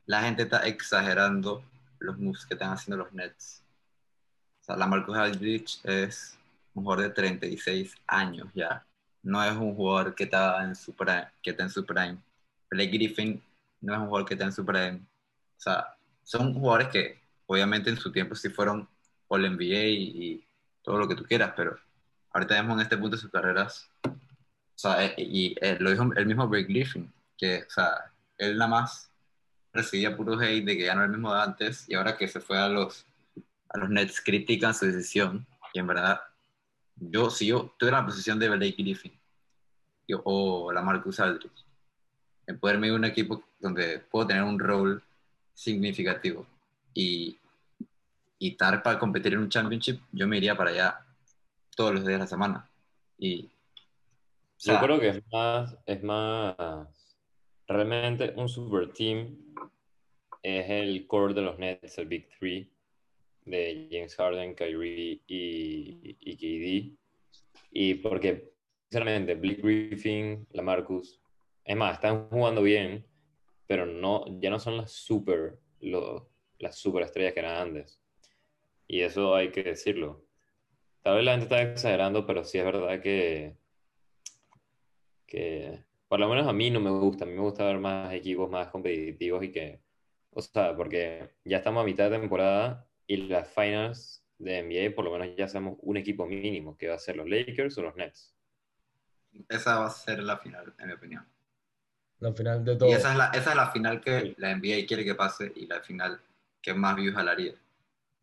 la 0.06 0.22
gente 0.22 0.42
está 0.42 0.66
exagerando 0.66 1.64
los 2.00 2.18
moves 2.18 2.44
que 2.46 2.54
están 2.54 2.72
haciendo 2.72 3.04
los 3.04 3.12
Nets. 3.12 3.62
O 4.60 4.64
sea, 4.64 4.76
la 4.76 4.88
Marcus 4.88 5.16
Aldridge 5.16 5.80
es 5.84 6.36
un 6.74 6.84
jugador 6.84 7.04
de 7.04 7.10
36 7.10 7.94
años 8.06 8.48
ya. 8.54 8.84
No 9.22 9.42
es 9.44 9.52
un 9.52 9.74
jugador 9.74 10.14
que 10.14 10.24
está 10.24 10.64
en 10.64 10.74
su 10.74 10.94
prime. 10.94 11.28
Que 11.42 11.50
está 11.50 11.62
en 11.64 11.70
su 11.70 11.84
prime. 11.84 12.18
Blake 12.70 12.90
Griffin 12.90 13.42
no 13.80 13.92
es 13.92 13.98
un 13.98 14.06
jugador 14.06 14.28
que 14.28 14.34
está 14.34 14.46
en 14.46 14.52
su 14.52 14.64
prime. 14.64 15.00
O 15.56 15.60
sea, 15.60 15.86
son 16.22 16.54
jugadores 16.54 16.88
que 16.88 17.20
obviamente 17.46 17.90
en 17.90 17.96
su 17.96 18.10
tiempo 18.10 18.34
sí 18.34 18.48
fueron 18.48 18.88
All 19.28 19.42
NBA 19.42 19.86
y, 19.86 20.46
todo 20.82 20.98
lo 20.98 21.06
que 21.06 21.14
tú 21.14 21.22
quieras, 21.22 21.52
pero 21.56 21.78
ahorita 22.32 22.54
vemos 22.54 22.74
en 22.74 22.80
este 22.80 22.96
punto 22.96 23.14
de 23.14 23.22
sus 23.22 23.30
carreras. 23.30 23.88
O 24.04 24.10
sea, 24.74 25.04
eh, 25.04 25.14
y, 25.16 25.54
eh, 25.60 25.76
lo 25.78 25.90
dijo 25.92 26.10
el 26.16 26.26
mismo 26.26 26.48
Blake 26.48 26.66
Griffin, 26.66 27.12
que, 27.38 27.62
o 27.62 27.70
sea, 27.70 28.10
él 28.36 28.58
nada 28.58 28.68
más 28.68 29.12
recibía 29.72 30.16
puro 30.16 30.38
hate 30.40 30.64
de 30.64 30.76
que 30.76 30.84
ya 30.86 30.94
no 30.94 31.02
era 31.02 31.06
el 31.06 31.12
mismo 31.12 31.32
de 31.32 31.40
antes 31.40 31.88
y 31.88 31.94
ahora 31.94 32.16
que 32.16 32.26
se 32.26 32.40
fue 32.40 32.58
a 32.58 32.68
los, 32.68 33.06
a 33.68 33.78
los 33.78 33.90
Nets 33.90 34.20
critican 34.20 34.74
su 34.74 34.86
decisión 34.86 35.46
y 35.72 35.78
en 35.78 35.86
verdad 35.86 36.20
yo, 36.96 37.30
si 37.30 37.46
yo 37.46 37.74
tuviera 37.78 38.00
la 38.00 38.06
posición 38.06 38.38
de 38.38 38.48
Blake 38.48 38.76
Griffin 38.78 39.12
o 40.24 40.70
la 40.72 40.82
Marcus 40.82 41.20
Aldridge, 41.20 41.64
en 42.46 42.58
poderme 42.58 42.88
ir 42.88 42.92
a 42.92 42.96
un 42.96 43.04
equipo 43.04 43.42
donde 43.60 43.98
puedo 43.98 44.26
tener 44.26 44.42
un 44.42 44.58
rol 44.58 45.02
significativo 45.54 46.46
y, 46.92 47.38
y 48.38 48.50
estar 48.50 48.82
para 48.82 48.98
competir 48.98 49.34
en 49.34 49.40
un 49.40 49.48
championship, 49.48 50.00
yo 50.12 50.26
me 50.26 50.36
iría 50.36 50.56
para 50.56 50.70
allá 50.70 51.06
todos 51.76 51.94
los 51.94 52.02
días 52.02 52.14
de 52.14 52.18
la 52.18 52.26
semana. 52.26 52.68
Y, 53.18 53.48
yo 54.58 54.78
creo 54.80 55.00
que 55.00 55.08
es 55.08 55.22
más, 55.32 55.76
es 55.86 56.02
más, 56.02 56.56
realmente 57.66 58.32
un 58.36 58.48
super 58.48 58.92
team 58.92 59.36
es 60.42 60.70
el 60.70 61.06
core 61.06 61.34
de 61.34 61.42
los 61.42 61.58
Nets, 61.58 61.98
el 61.98 62.06
Big 62.06 62.28
Three, 62.38 62.70
de 63.44 63.88
James 63.90 64.14
Harden, 64.16 64.54
Kyrie 64.54 65.22
y, 65.26 66.36
KD. 66.36 66.96
Y 67.70 67.94
porque, 67.94 68.52
sinceramente, 68.88 69.34
Blake 69.34 69.62
Griffin, 69.62 70.46
la 70.50 70.62
Marcus, 70.62 71.20
es 71.64 71.76
más, 71.76 71.94
están 71.94 72.28
jugando 72.28 72.62
bien, 72.62 73.06
pero 73.66 73.86
no, 73.86 74.24
ya 74.40 74.50
no 74.50 74.58
son 74.58 74.76
las 74.76 74.92
super, 74.92 75.58
las 76.58 76.76
super 76.76 77.02
estrellas 77.02 77.32
que 77.32 77.40
eran 77.40 77.68
antes. 77.68 78.00
Y 78.86 79.00
eso 79.00 79.34
hay 79.34 79.50
que 79.50 79.62
decirlo. 79.62 80.26
Tal 81.02 81.16
vez 81.16 81.24
la 81.24 81.32
gente 81.32 81.44
está 81.44 81.62
exagerando, 81.62 82.26
pero 82.26 82.44
sí 82.44 82.58
es 82.58 82.64
verdad 82.64 83.00
que, 83.00 83.56
que 85.26 85.84
por 86.08 86.20
lo 86.20 86.28
menos 86.28 86.46
a 86.46 86.52
mí 86.52 86.70
no 86.70 86.80
me 86.80 86.90
gusta. 86.90 87.24
A 87.24 87.26
mí 87.26 87.34
me 87.34 87.40
gusta 87.40 87.64
ver 87.64 87.78
más 87.78 88.12
equipos 88.12 88.50
más 88.50 88.68
competitivos 88.68 89.42
y 89.44 89.50
que, 89.50 89.80
o 90.30 90.42
sea, 90.42 90.76
porque 90.76 91.30
ya 91.44 91.58
estamos 91.58 91.82
a 91.82 91.86
mitad 91.86 92.10
de 92.10 92.18
temporada 92.18 92.86
y 93.06 93.16
las 93.28 93.48
finals 93.48 94.22
de 94.38 94.62
NBA 94.62 94.94
por 94.94 95.04
lo 95.04 95.12
menos 95.12 95.36
ya 95.36 95.48
sabemos 95.48 95.78
un 95.82 95.96
equipo 95.96 96.26
mínimo, 96.26 96.76
que 96.76 96.88
va 96.88 96.94
a 96.94 96.98
ser 96.98 97.16
los 97.16 97.28
Lakers 97.28 97.78
o 97.78 97.82
los 97.82 97.96
Nets. 97.96 98.34
Esa 99.48 99.78
va 99.78 99.86
a 99.86 99.90
ser 99.90 100.22
la 100.22 100.38
final, 100.38 100.74
en 100.78 100.86
mi 100.86 100.92
opinión. 100.92 101.26
La 102.18 102.32
final 102.32 102.64
de 102.64 102.76
todo. 102.76 102.88
Y 102.88 102.92
esa 102.92 103.12
es 103.12 103.18
la, 103.18 103.26
esa 103.26 103.50
es 103.50 103.56
la 103.56 103.70
final 103.70 104.00
que 104.00 104.34
la 104.38 104.54
NBA 104.54 104.86
quiere 104.86 105.04
que 105.04 105.14
pase 105.14 105.52
y 105.56 105.66
la 105.66 105.80
final 105.80 106.20
que 106.60 106.74
más 106.74 106.96
views 106.96 107.14
jalaría. 107.14 107.54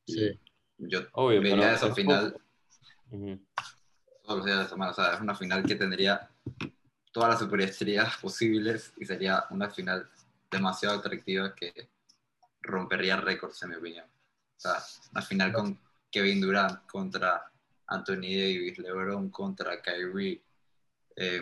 Sí. 0.07 0.39
Yo 0.77 1.01
Obvio, 1.11 1.41
vería 1.41 1.73
esa 1.73 1.93
final 1.93 2.37
todos 3.09 4.37
los 4.37 4.45
días 4.45 4.57
de 4.57 4.63
la 4.63 4.69
semana. 4.69 4.91
O 4.91 4.93
sea, 4.93 5.13
es 5.15 5.21
una 5.21 5.35
final 5.35 5.63
que 5.63 5.75
tendría 5.75 6.29
todas 7.11 7.29
las 7.29 7.39
superestrellas 7.39 8.17
posibles 8.17 8.93
y 8.97 9.05
sería 9.05 9.45
una 9.49 9.69
final 9.69 10.07
demasiado 10.49 10.99
atractiva 10.99 11.53
que 11.53 11.89
rompería 12.61 13.17
récords, 13.17 13.61
en 13.63 13.69
mi 13.69 13.75
opinión. 13.75 14.05
O 14.65 15.11
una 15.11 15.21
final 15.21 15.53
con 15.53 15.79
Kevin 16.11 16.41
Durant 16.41 16.85
contra 16.85 17.49
Anthony 17.87 18.35
Davis, 18.35 18.77
LeBron 18.77 19.29
contra 19.29 19.81
Kyrie, 19.81 20.41
eh, 21.15 21.41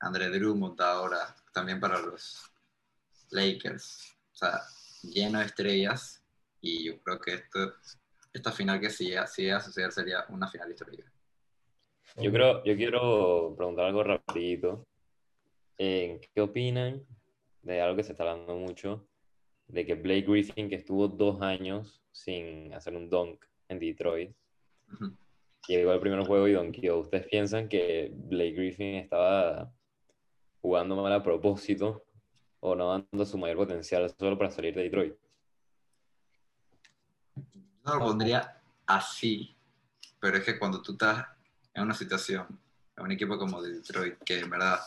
André 0.00 0.28
Drummond 0.28 0.80
ahora, 0.80 1.34
también 1.52 1.78
para 1.78 1.98
los 2.00 2.50
Lakers. 3.30 4.16
O 4.32 4.36
sea, 4.36 4.60
lleno 5.02 5.38
de 5.38 5.46
estrellas 5.46 6.24
y 6.60 6.84
yo 6.84 7.00
creo 7.00 7.20
que 7.20 7.34
esto, 7.34 7.74
esta 8.32 8.52
final 8.52 8.80
que 8.80 8.90
sí, 8.90 9.12
sí 9.26 9.48
a 9.50 9.60
suceder 9.60 9.92
sería 9.92 10.24
una 10.28 10.48
final 10.48 10.70
histórica. 10.70 11.10
Yo, 12.16 12.32
creo, 12.32 12.64
yo 12.64 12.76
quiero 12.76 13.54
preguntar 13.56 13.86
algo 13.86 14.02
rapidito. 14.02 14.86
¿Qué 15.76 16.40
opinan 16.40 17.04
de 17.62 17.80
algo 17.80 17.96
que 17.96 18.04
se 18.04 18.12
está 18.12 18.24
hablando 18.24 18.54
mucho? 18.56 19.08
De 19.72 19.84
que 19.84 19.94
Blake 19.94 20.22
Griffin, 20.22 20.68
que 20.68 20.76
estuvo 20.76 21.08
dos 21.08 21.42
años 21.42 22.00
sin 22.12 22.72
hacer 22.72 22.94
un 22.94 23.10
dunk 23.10 23.44
en 23.68 23.80
Detroit, 23.80 24.30
llegó 25.66 25.90
al 25.90 26.00
primer 26.00 26.24
juego 26.24 26.46
y 26.46 26.52
donkeó. 26.52 26.98
¿Ustedes 27.00 27.26
piensan 27.26 27.68
que 27.68 28.12
Blake 28.14 28.52
Griffin 28.52 28.94
estaba 28.94 29.72
jugando 30.60 30.94
mal 30.94 31.12
a 31.12 31.22
propósito 31.22 32.04
o 32.60 32.76
no 32.76 32.90
dando 32.90 33.24
su 33.24 33.36
mayor 33.36 33.56
potencial 33.56 34.08
solo 34.16 34.38
para 34.38 34.50
salir 34.50 34.74
de 34.74 34.84
Detroit? 34.84 35.14
no 37.84 37.94
lo 37.94 38.00
pondría 38.00 38.60
así, 38.86 39.54
pero 40.20 40.36
es 40.36 40.44
que 40.44 40.58
cuando 40.58 40.80
tú 40.80 40.92
estás 40.92 41.26
en 41.74 41.82
una 41.82 41.94
situación, 41.94 42.46
en 42.96 43.04
un 43.04 43.12
equipo 43.12 43.38
como 43.38 43.62
Detroit, 43.62 44.18
que 44.24 44.40
en 44.40 44.50
verdad 44.50 44.80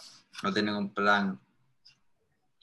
no 0.44 0.54
tienen 0.54 0.76
un 0.76 0.94
plan 0.94 1.40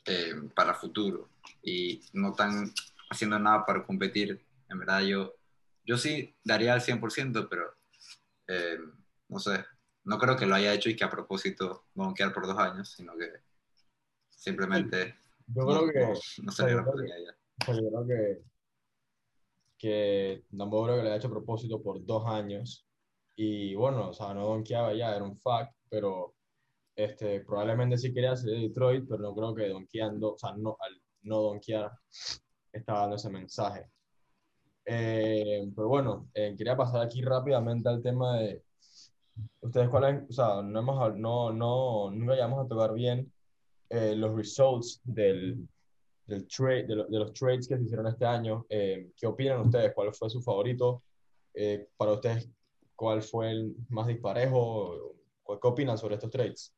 eh, 0.06 0.34
para 0.54 0.74
futuro. 0.74 1.28
Y 1.62 2.02
no 2.12 2.30
están 2.30 2.72
haciendo 3.10 3.38
nada 3.38 3.64
para 3.64 3.84
competir, 3.84 4.44
en 4.68 4.78
verdad 4.78 5.00
yo, 5.02 5.34
yo 5.84 5.96
sí 5.96 6.34
daría 6.44 6.74
al 6.74 6.80
100%, 6.80 7.48
pero 7.48 7.74
eh, 8.48 8.78
no 9.28 9.38
sé, 9.38 9.64
no 10.04 10.18
creo 10.18 10.36
que 10.36 10.46
lo 10.46 10.54
haya 10.54 10.72
hecho 10.72 10.88
y 10.88 10.96
que 10.96 11.04
a 11.04 11.10
propósito 11.10 11.84
quedar 12.16 12.32
por 12.32 12.46
dos 12.46 12.58
años, 12.58 12.90
sino 12.90 13.16
que 13.16 13.30
simplemente 14.30 15.16
yo 15.46 15.66
creo 15.66 15.88
que, 15.92 16.00
no, 16.42 16.52
no, 16.52 16.68
yo 16.70 17.90
creo 17.90 18.06
que 18.06 18.52
que 19.82 20.44
tampoco 20.56 20.84
creo 20.84 20.96
que 20.98 21.02
le 21.02 21.08
haya 21.08 21.18
hecho 21.18 21.28
propósito 21.28 21.82
por 21.82 22.06
dos 22.06 22.24
años. 22.28 22.86
Y 23.34 23.74
bueno, 23.74 24.10
o 24.10 24.14
sea, 24.14 24.32
no 24.32 24.46
donkeaba 24.46 24.94
ya, 24.94 25.16
era 25.16 25.24
un 25.24 25.36
fact, 25.36 25.74
pero 25.90 26.36
este, 26.96 27.40
probablemente 27.40 27.98
sí 27.98 28.12
quería 28.12 28.36
salir 28.36 28.56
de 28.56 28.68
Detroit, 28.68 29.06
pero 29.08 29.22
no 29.22 29.34
creo 29.34 29.54
que 29.54 29.68
donkeando, 29.68 30.34
o 30.34 30.38
sea, 30.38 30.52
no, 30.56 30.76
al 30.80 31.00
no 31.22 31.40
donkear, 31.42 31.90
estaba 32.72 33.00
dando 33.00 33.16
ese 33.16 33.30
mensaje. 33.30 33.86
Eh, 34.84 35.70
pero 35.74 35.88
bueno, 35.88 36.28
eh, 36.34 36.54
quería 36.56 36.76
pasar 36.76 37.02
aquí 37.02 37.22
rápidamente 37.22 37.88
al 37.88 38.02
tema 38.02 38.38
de 38.38 38.62
ustedes 39.60 39.88
cuáles, 39.88 40.28
o 40.28 40.32
sea, 40.32 40.62
no 40.62 40.80
hemos, 40.80 41.16
no, 41.16 41.52
no, 41.52 42.10
nunca 42.10 42.34
llegamos 42.34 42.64
a 42.64 42.68
tocar 42.68 42.92
bien 42.92 43.32
eh, 43.88 44.14
los 44.16 44.34
results 44.34 45.00
del, 45.04 45.68
del 46.26 46.46
trade, 46.48 46.86
de, 46.86 47.18
los 47.18 47.32
trades 47.32 47.68
que 47.68 47.76
se 47.76 47.84
hicieron 47.84 48.06
este 48.06 48.24
año. 48.24 48.66
Eh, 48.68 49.10
¿Qué 49.16 49.26
opinan 49.26 49.60
ustedes? 49.60 49.92
¿Cuál 49.94 50.14
fue 50.14 50.30
su 50.30 50.42
favorito? 50.42 51.02
Eh, 51.54 51.88
para 51.96 52.12
ustedes, 52.12 52.48
¿cuál 52.94 53.22
fue 53.22 53.50
el 53.50 53.74
más 53.88 54.06
disparejo? 54.06 55.14
¿Qué 55.46 55.68
opinan 55.68 55.98
sobre 55.98 56.14
estos 56.14 56.30
trades? 56.30 56.72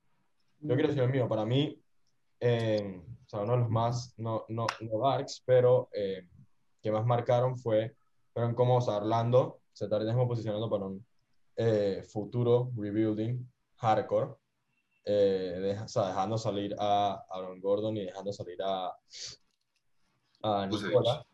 Yo 0.61 0.75
quiero 0.75 0.89
decir 0.89 1.03
el 1.03 1.11
mío. 1.11 1.29
Para 1.29 1.45
mí, 1.45 1.81
eh, 2.41 3.03
o 3.25 3.29
sea, 3.29 3.41
uno 3.41 3.53
de 3.53 3.59
los 3.61 3.71
más, 3.71 4.15
no, 4.19 4.45
no, 4.49 4.67
no 4.81 4.99
darks, 4.99 5.43
pero 5.45 5.89
que 5.93 6.93
más 6.93 7.07
marcaron 7.07 7.59
fue, 7.59 7.97
fueron 8.33 8.55
como 8.55 8.79
o 8.79 8.91
Orlando 8.91 9.61
se 9.73 9.85
está 9.85 9.99
posicionando 10.27 10.69
para 10.71 10.87
un 10.87 11.05
futuro 12.09 12.71
rebuilding 12.77 13.51
hardcore. 13.77 14.27
o 14.27 15.89
sea, 15.89 16.09
dejando 16.09 16.39
salir 16.39 16.75
a 16.79 17.25
Aaron 17.31 17.61
Gordon 17.61 17.97
y 17.97 18.05
dejando 18.05 18.33
salir 18.33 18.59
a, 18.63 18.95
a 20.43 20.67
Nicola, 20.67 21.27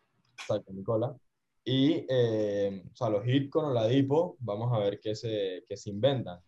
Nicola. 0.69 1.17
Y 1.65 2.07
eh, 2.09 2.83
o 2.91 2.97
sea, 2.97 3.11
los 3.11 3.25
hit 3.25 3.51
con 3.51 3.67
Oladipo, 3.67 4.37
vamos 4.41 4.73
a 4.73 4.79
ver 4.79 4.99
qué 4.99 5.15
se, 5.15 5.65
qué 5.67 5.77
se 5.77 5.91
inventan. 5.91 6.41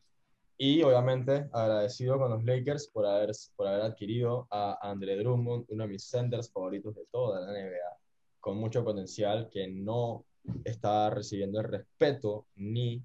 Y 0.65 0.81
obviamente 0.85 1.49
agradecido 1.53 2.21
con 2.21 2.31
los 2.31 2.45
Lakers 2.45 2.87
por 2.87 3.05
haber, 3.05 3.33
por 3.57 3.67
haber 3.67 3.83
adquirido 3.83 4.47
a 4.49 4.79
Andre 4.81 5.17
Drummond, 5.17 5.65
uno 5.67 5.83
de 5.83 5.89
mis 5.89 6.05
centers 6.05 6.53
favoritos 6.53 6.95
de 6.95 7.05
toda 7.11 7.41
la 7.41 7.53
NBA, 7.53 7.99
con 8.39 8.59
mucho 8.59 8.85
potencial 8.85 9.51
que 9.51 9.67
no 9.67 10.25
está 10.63 11.11
recibiendo 11.11 11.59
el 11.59 11.65
respeto 11.67 12.47
ni 12.55 13.03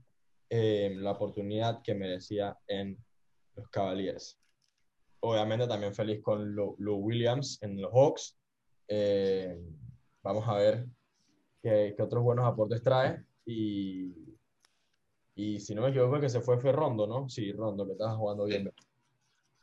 eh, 0.51 0.93
la 0.97 1.13
oportunidad 1.13 1.81
que 1.81 1.95
merecía 1.95 2.55
en 2.67 2.95
los 3.55 3.67
Cavaliers. 3.69 4.37
Obviamente 5.21 5.65
también 5.65 5.95
feliz 5.95 6.21
con 6.21 6.53
Lou, 6.53 6.75
Williams 6.77 7.57
en 7.63 7.81
los 7.81 7.91
Hawks. 7.91 8.37
Eh, 8.87 9.59
vamos 10.21 10.47
a 10.47 10.57
ver 10.57 10.85
qué, 11.63 11.95
qué 11.97 12.03
otros 12.03 12.21
buenos 12.21 12.45
aportes 12.45 12.83
trae. 12.83 13.23
Y, 13.47 14.26
y 15.37 15.59
si 15.59 15.75
no 15.75 15.83
me 15.83 15.89
equivoco, 15.89 16.15
el 16.15 16.21
que 16.21 16.29
se 16.29 16.41
fue 16.41 16.59
fue 16.59 16.71
Rondo, 16.71 17.05
¿no? 17.05 17.29
Sí, 17.29 17.53
Rondo, 17.53 17.85
que 17.85 17.91
estaba 17.91 18.15
jugando 18.15 18.45
bien. 18.45 18.73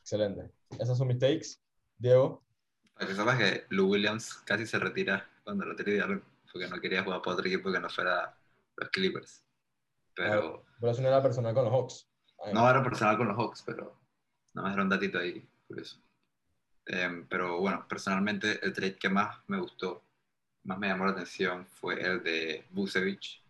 Excelente. 0.01 0.53
Esas 0.79 0.97
son 0.97 1.09
mis 1.09 1.19
takes. 1.19 1.59
Diego. 1.99 2.45
Para 2.95 3.09
que 3.09 3.15
sepas 3.17 3.39
que 3.39 3.65
Lou 3.71 3.91
Williams 3.91 4.35
casi 4.45 4.67
se 4.67 4.79
retira 4.79 5.29
cuando 5.43 5.65
lo 5.67 5.75
tiraron, 5.75 6.23
porque 6.53 6.69
no 6.69 6.81
quería 6.81 7.03
jugar 7.03 7.23
para 7.23 7.35
otro 7.35 7.49
equipo 7.49 7.73
que 7.73 7.81
no 7.81 7.91
fuera 7.91 8.39
los 8.77 8.89
Clippers. 8.91 9.45
Pero. 10.15 10.65
Pero 10.79 10.93
eso 10.93 11.03
no 11.03 11.09
era 11.09 11.21
personal 11.21 11.53
con 11.53 11.65
los 11.65 11.73
Hawks. 11.73 12.09
Ay, 12.45 12.55
No 12.55 12.71
era 12.71 12.81
personal 12.81 13.17
con 13.17 13.27
los 13.27 13.37
Hawks, 13.37 13.65
pero 13.67 13.99
nada 14.53 14.69
más 14.69 14.75
era 14.75 14.83
un 14.85 14.89
datito 14.91 15.19
ahí, 15.19 15.45
curioso. 15.67 15.99
Em, 16.87 17.27
pero 17.27 17.59
bueno, 17.59 17.85
personalmente 17.89 18.65
el 18.65 18.73
trade 18.73 18.97
que 18.97 19.09
más 19.09 19.39
me 19.49 19.59
gustó, 19.59 20.05
más 20.63 20.79
me 20.79 20.87
llamó 20.87 21.07
la 21.07 21.13
atención 21.13 21.67
fue 21.67 22.01
el 22.01 22.23
de 22.23 22.65
Vucevic. 22.71 23.44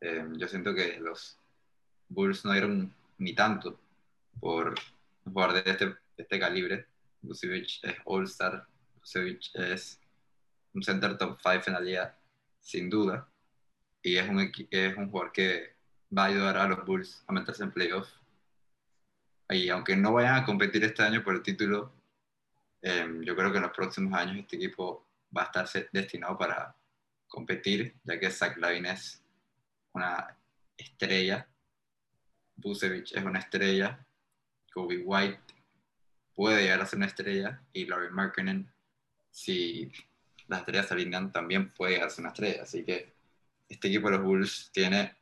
Em, 0.00 0.36
yo 0.38 0.48
siento 0.48 0.74
que 0.74 0.98
los 0.98 1.38
Bulls 2.08 2.44
no 2.44 2.52
dieron 2.52 2.94
ni 3.18 3.34
tanto 3.34 3.78
por 4.40 4.74
un 5.24 5.32
jugador 5.32 5.62
de 5.62 5.70
este, 5.70 5.86
de 5.86 5.96
este 6.16 6.38
calibre. 6.38 6.86
Vucevic 7.22 7.84
es 7.84 7.96
All-Star, 8.04 8.66
Vucevic 8.98 9.54
es 9.54 10.00
un 10.72 10.82
center 10.82 11.18
top 11.18 11.38
5 11.42 11.64
en 11.66 11.72
la 11.74 11.80
liga, 11.80 12.18
sin 12.60 12.88
duda. 12.88 13.28
Y 14.02 14.16
es 14.16 14.28
un, 14.28 14.50
es 14.70 14.96
un 14.96 15.10
jugador 15.10 15.32
que 15.32 15.74
va 16.16 16.24
a 16.24 16.26
ayudar 16.26 16.56
a 16.56 16.68
los 16.68 16.84
Bulls 16.86 17.22
a 17.26 17.32
meterse 17.32 17.62
en 17.62 17.72
playoffs. 17.72 18.18
Y 19.50 19.68
aunque 19.68 19.96
no 19.96 20.14
vayan 20.14 20.36
a 20.36 20.44
competir 20.44 20.84
este 20.84 21.02
año 21.02 21.22
por 21.22 21.34
el 21.34 21.42
título, 21.42 21.92
eh, 22.82 23.06
yo 23.22 23.36
creo 23.36 23.50
que 23.50 23.58
en 23.58 23.64
los 23.64 23.72
próximos 23.72 24.14
años 24.14 24.38
este 24.38 24.56
equipo 24.56 25.06
va 25.36 25.42
a 25.42 25.62
estar 25.62 25.88
destinado 25.92 26.38
para 26.38 26.74
competir, 27.28 27.94
ya 28.04 28.18
que 28.18 28.30
Zach 28.30 28.56
Lavine 28.56 28.92
es 28.92 29.19
una 29.92 30.36
estrella, 30.76 31.48
Vucevic 32.56 33.12
es 33.12 33.24
una 33.24 33.38
estrella, 33.38 34.06
Kobe 34.72 34.98
White 34.98 35.54
puede 36.34 36.62
llegar 36.62 36.80
a 36.80 36.86
ser 36.86 36.96
una 36.96 37.06
estrella. 37.06 37.62
Y 37.72 37.86
Larry 37.86 38.10
Markkinen, 38.10 38.72
si 39.30 39.92
las 40.48 40.60
estrellas 40.60 40.88
se 40.88 40.94
alinean, 40.94 41.32
también 41.32 41.72
puede 41.74 41.92
llegar 41.92 42.08
a 42.08 42.10
ser 42.10 42.22
una 42.22 42.30
estrella. 42.30 42.62
Así 42.62 42.84
que 42.84 43.12
este 43.68 43.88
equipo 43.88 44.10
de 44.10 44.16
los 44.16 44.24
Bulls 44.24 44.70
tiene 44.72 45.16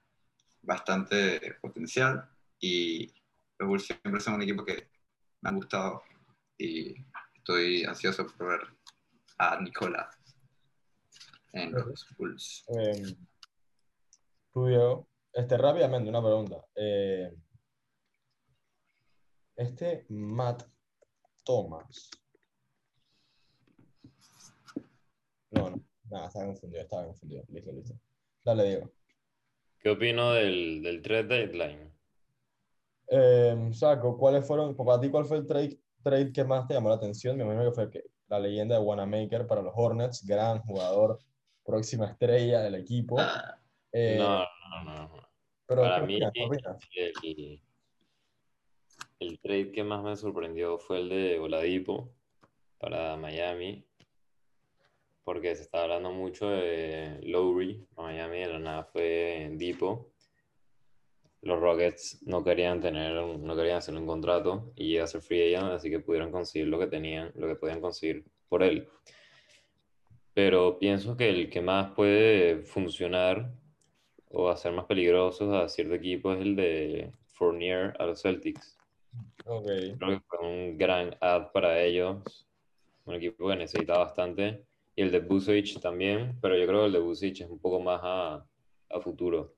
bastante 0.63 1.57
potencial. 1.61 2.29
Y 2.61 3.13
los 3.59 3.69
Bulls 3.69 3.87
siempre 3.87 4.21
son 4.21 4.35
un 4.35 4.43
equipo 4.43 4.65
que 4.65 4.89
me 5.41 5.51
han 5.51 5.57
gustado. 5.57 6.03
Y 6.57 6.95
estoy 7.35 7.85
ansioso 7.85 8.27
por 8.27 8.49
ver 8.49 8.69
a 9.39 9.61
Nicola 9.61 10.11
en 11.53 11.73
los 11.73 12.07
Bulls. 12.17 12.65
Eh, 12.69 13.17
tú, 14.53 14.67
Diego, 14.67 15.09
este, 15.33 15.57
rápidamente, 15.57 16.11
una 16.11 16.23
pregunta. 16.23 16.65
Eh, 16.75 17.33
este 19.57 20.07
Matt 20.09 20.65
Thomas. 21.45 22.11
No, 25.51 25.71
no, 25.71 25.85
nada, 26.11 26.27
estaba 26.27 26.47
confundido, 26.47 26.83
estaba 26.83 27.07
confundido. 27.07 27.45
Listo, 27.49 27.73
listo. 27.73 27.95
Dale, 28.45 28.65
Diego. 28.65 28.93
¿Qué 29.81 29.91
opino 29.91 30.33
del, 30.33 30.83
del 30.83 31.03
trade 31.03 31.25
deadline? 31.25 31.93
Eh, 33.09 33.71
Saco, 33.73 34.19
¿cuáles 34.19 34.47
fueron, 34.47 34.77
para 34.77 35.01
ti, 35.01 35.11
cuál 35.11 35.25
fue 35.25 35.39
el 35.39 35.47
trade, 35.47 35.81
trade 36.03 36.33
que 36.33 36.45
más 36.45 36.67
te 36.67 36.75
llamó 36.75 36.89
la 36.91 36.97
atención? 36.97 37.37
Me 37.37 37.45
imagino 37.45 37.65
que 37.65 37.75
fue 37.75 37.91
que 37.91 38.05
la 38.29 38.39
leyenda 38.39 38.77
de 38.77 38.83
Wanamaker 38.83 39.47
para 39.47 39.63
los 39.63 39.73
Hornets, 39.75 40.25
gran 40.25 40.61
jugador, 40.61 41.19
próxima 41.65 42.07
estrella 42.07 42.61
del 42.61 42.75
equipo. 42.75 43.17
Ah, 43.19 43.59
Eh, 43.93 44.17
No, 44.19 44.39
no, 44.39 44.85
no. 44.85 45.29
pero 45.67 45.83
Para 45.83 46.01
¿qué 46.01 46.07
mí, 46.07 46.21
el, 47.23 47.63
el 49.21 49.41
trade 49.41 49.73
que 49.73 49.85
más 49.85 50.03
me 50.03 50.17
sorprendió 50.17 50.79
fue 50.79 50.99
el 51.01 51.09
de 51.09 51.39
Oladipo 51.39 52.15
para 52.79 53.17
Miami, 53.17 53.85
porque 55.25 55.55
se 55.57 55.63
estaba 55.63 55.85
hablando 55.85 56.11
mucho 56.11 56.49
de 56.49 57.21
Lowry, 57.23 57.87
a 57.97 58.03
Miami 58.03 58.39
de 58.39 58.47
la 58.47 58.59
nada 58.59 58.85
fue 58.85 59.51
Dipo. 59.53 60.13
Los 61.43 61.61
Rockets 61.61 62.23
no 62.27 62.43
querían 62.43 62.81
tener, 62.81 63.13
no 63.15 63.57
querían 63.57 63.77
hacer 63.77 63.95
un 63.95 64.07
contrato 64.07 64.73
y 64.75 64.97
ser 65.07 65.21
free 65.21 65.55
agent, 65.55 65.73
así 65.73 65.91
que 65.91 66.01
pudieron 66.01 66.33
conseguir 66.33 66.69
lo 66.69 66.79
que 66.79 66.89
tenían, 66.89 67.31
lo 67.37 67.47
que 67.47 67.55
podían 67.55 67.81
conseguir 67.81 68.25
por 68.49 68.63
él. 68.63 68.89
Pero 70.35 70.79
pienso 70.79 71.17
que 71.17 71.29
el 71.29 71.51
que 71.51 71.61
más 71.61 71.93
puede 71.95 72.63
funcionar 72.63 73.53
o 74.31 74.49
hacer 74.49 74.73
más 74.73 74.87
peligrosos 74.87 75.55
a 75.55 75.69
cierto 75.69 75.95
equipo 75.95 76.33
es 76.33 76.41
el 76.41 76.57
de 76.57 77.13
Fournier 77.33 77.95
a 77.99 78.07
los 78.07 78.23
Celtics. 78.23 78.77
Ok. 79.45 79.67
Creo 79.99 79.99
que 79.99 80.21
fue 80.29 80.39
un 80.41 80.79
gran 80.79 81.17
ad 81.21 81.51
para 81.53 81.81
ellos, 81.81 82.47
un 83.05 83.15
equipo 83.15 83.49
que 83.49 83.57
necesita 83.57 83.99
bastante. 83.99 84.65
Y 84.95 85.03
el 85.03 85.13
de 85.13 85.21
Vucevic 85.21 85.81
también, 85.81 86.39
pero 86.41 86.57
yo 86.57 86.67
creo 86.67 86.81
que 86.81 86.87
el 86.87 86.93
de 86.93 86.99
Vucevic 86.99 87.41
es 87.41 87.49
un 87.49 87.59
poco 87.59 87.81
más 87.81 88.01
a, 88.03 88.45
a 88.91 89.01
futuro. 89.01 89.55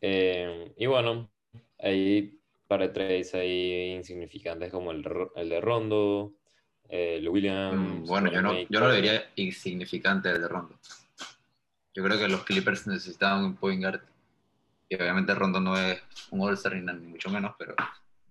Eh, 0.00 0.72
y 0.76 0.86
bueno, 0.86 1.30
hay 1.78 2.38
para 2.66 2.92
trades 2.92 3.34
ahí 3.34 3.92
insignificantes 3.94 4.70
como 4.70 4.90
el, 4.90 5.04
el 5.36 5.48
de 5.48 5.60
Rondo, 5.60 6.34
eh, 6.88 7.16
el 7.16 7.28
Williams. 7.28 7.76
mm, 7.76 8.04
bueno, 8.06 8.32
yo 8.32 8.42
no, 8.42 8.58
yo 8.58 8.80
no 8.80 8.88
lo 8.88 8.94
diría 8.94 9.30
insignificante 9.36 10.30
el 10.30 10.40
de 10.40 10.48
Rondo. 10.48 10.78
Yo 11.94 12.04
creo 12.04 12.18
que 12.18 12.28
los 12.28 12.44
Clippers 12.44 12.86
necesitaban 12.86 13.44
un 13.44 13.56
point 13.56 13.82
guard 13.82 14.00
y 14.88 14.94
obviamente 14.94 15.34
Rondo 15.34 15.60
no 15.60 15.76
es 15.76 16.00
un 16.30 16.40
All-Star 16.40 16.74
ni, 16.74 17.06
mucho 17.06 17.28
menos, 17.28 17.54
pero 17.58 17.74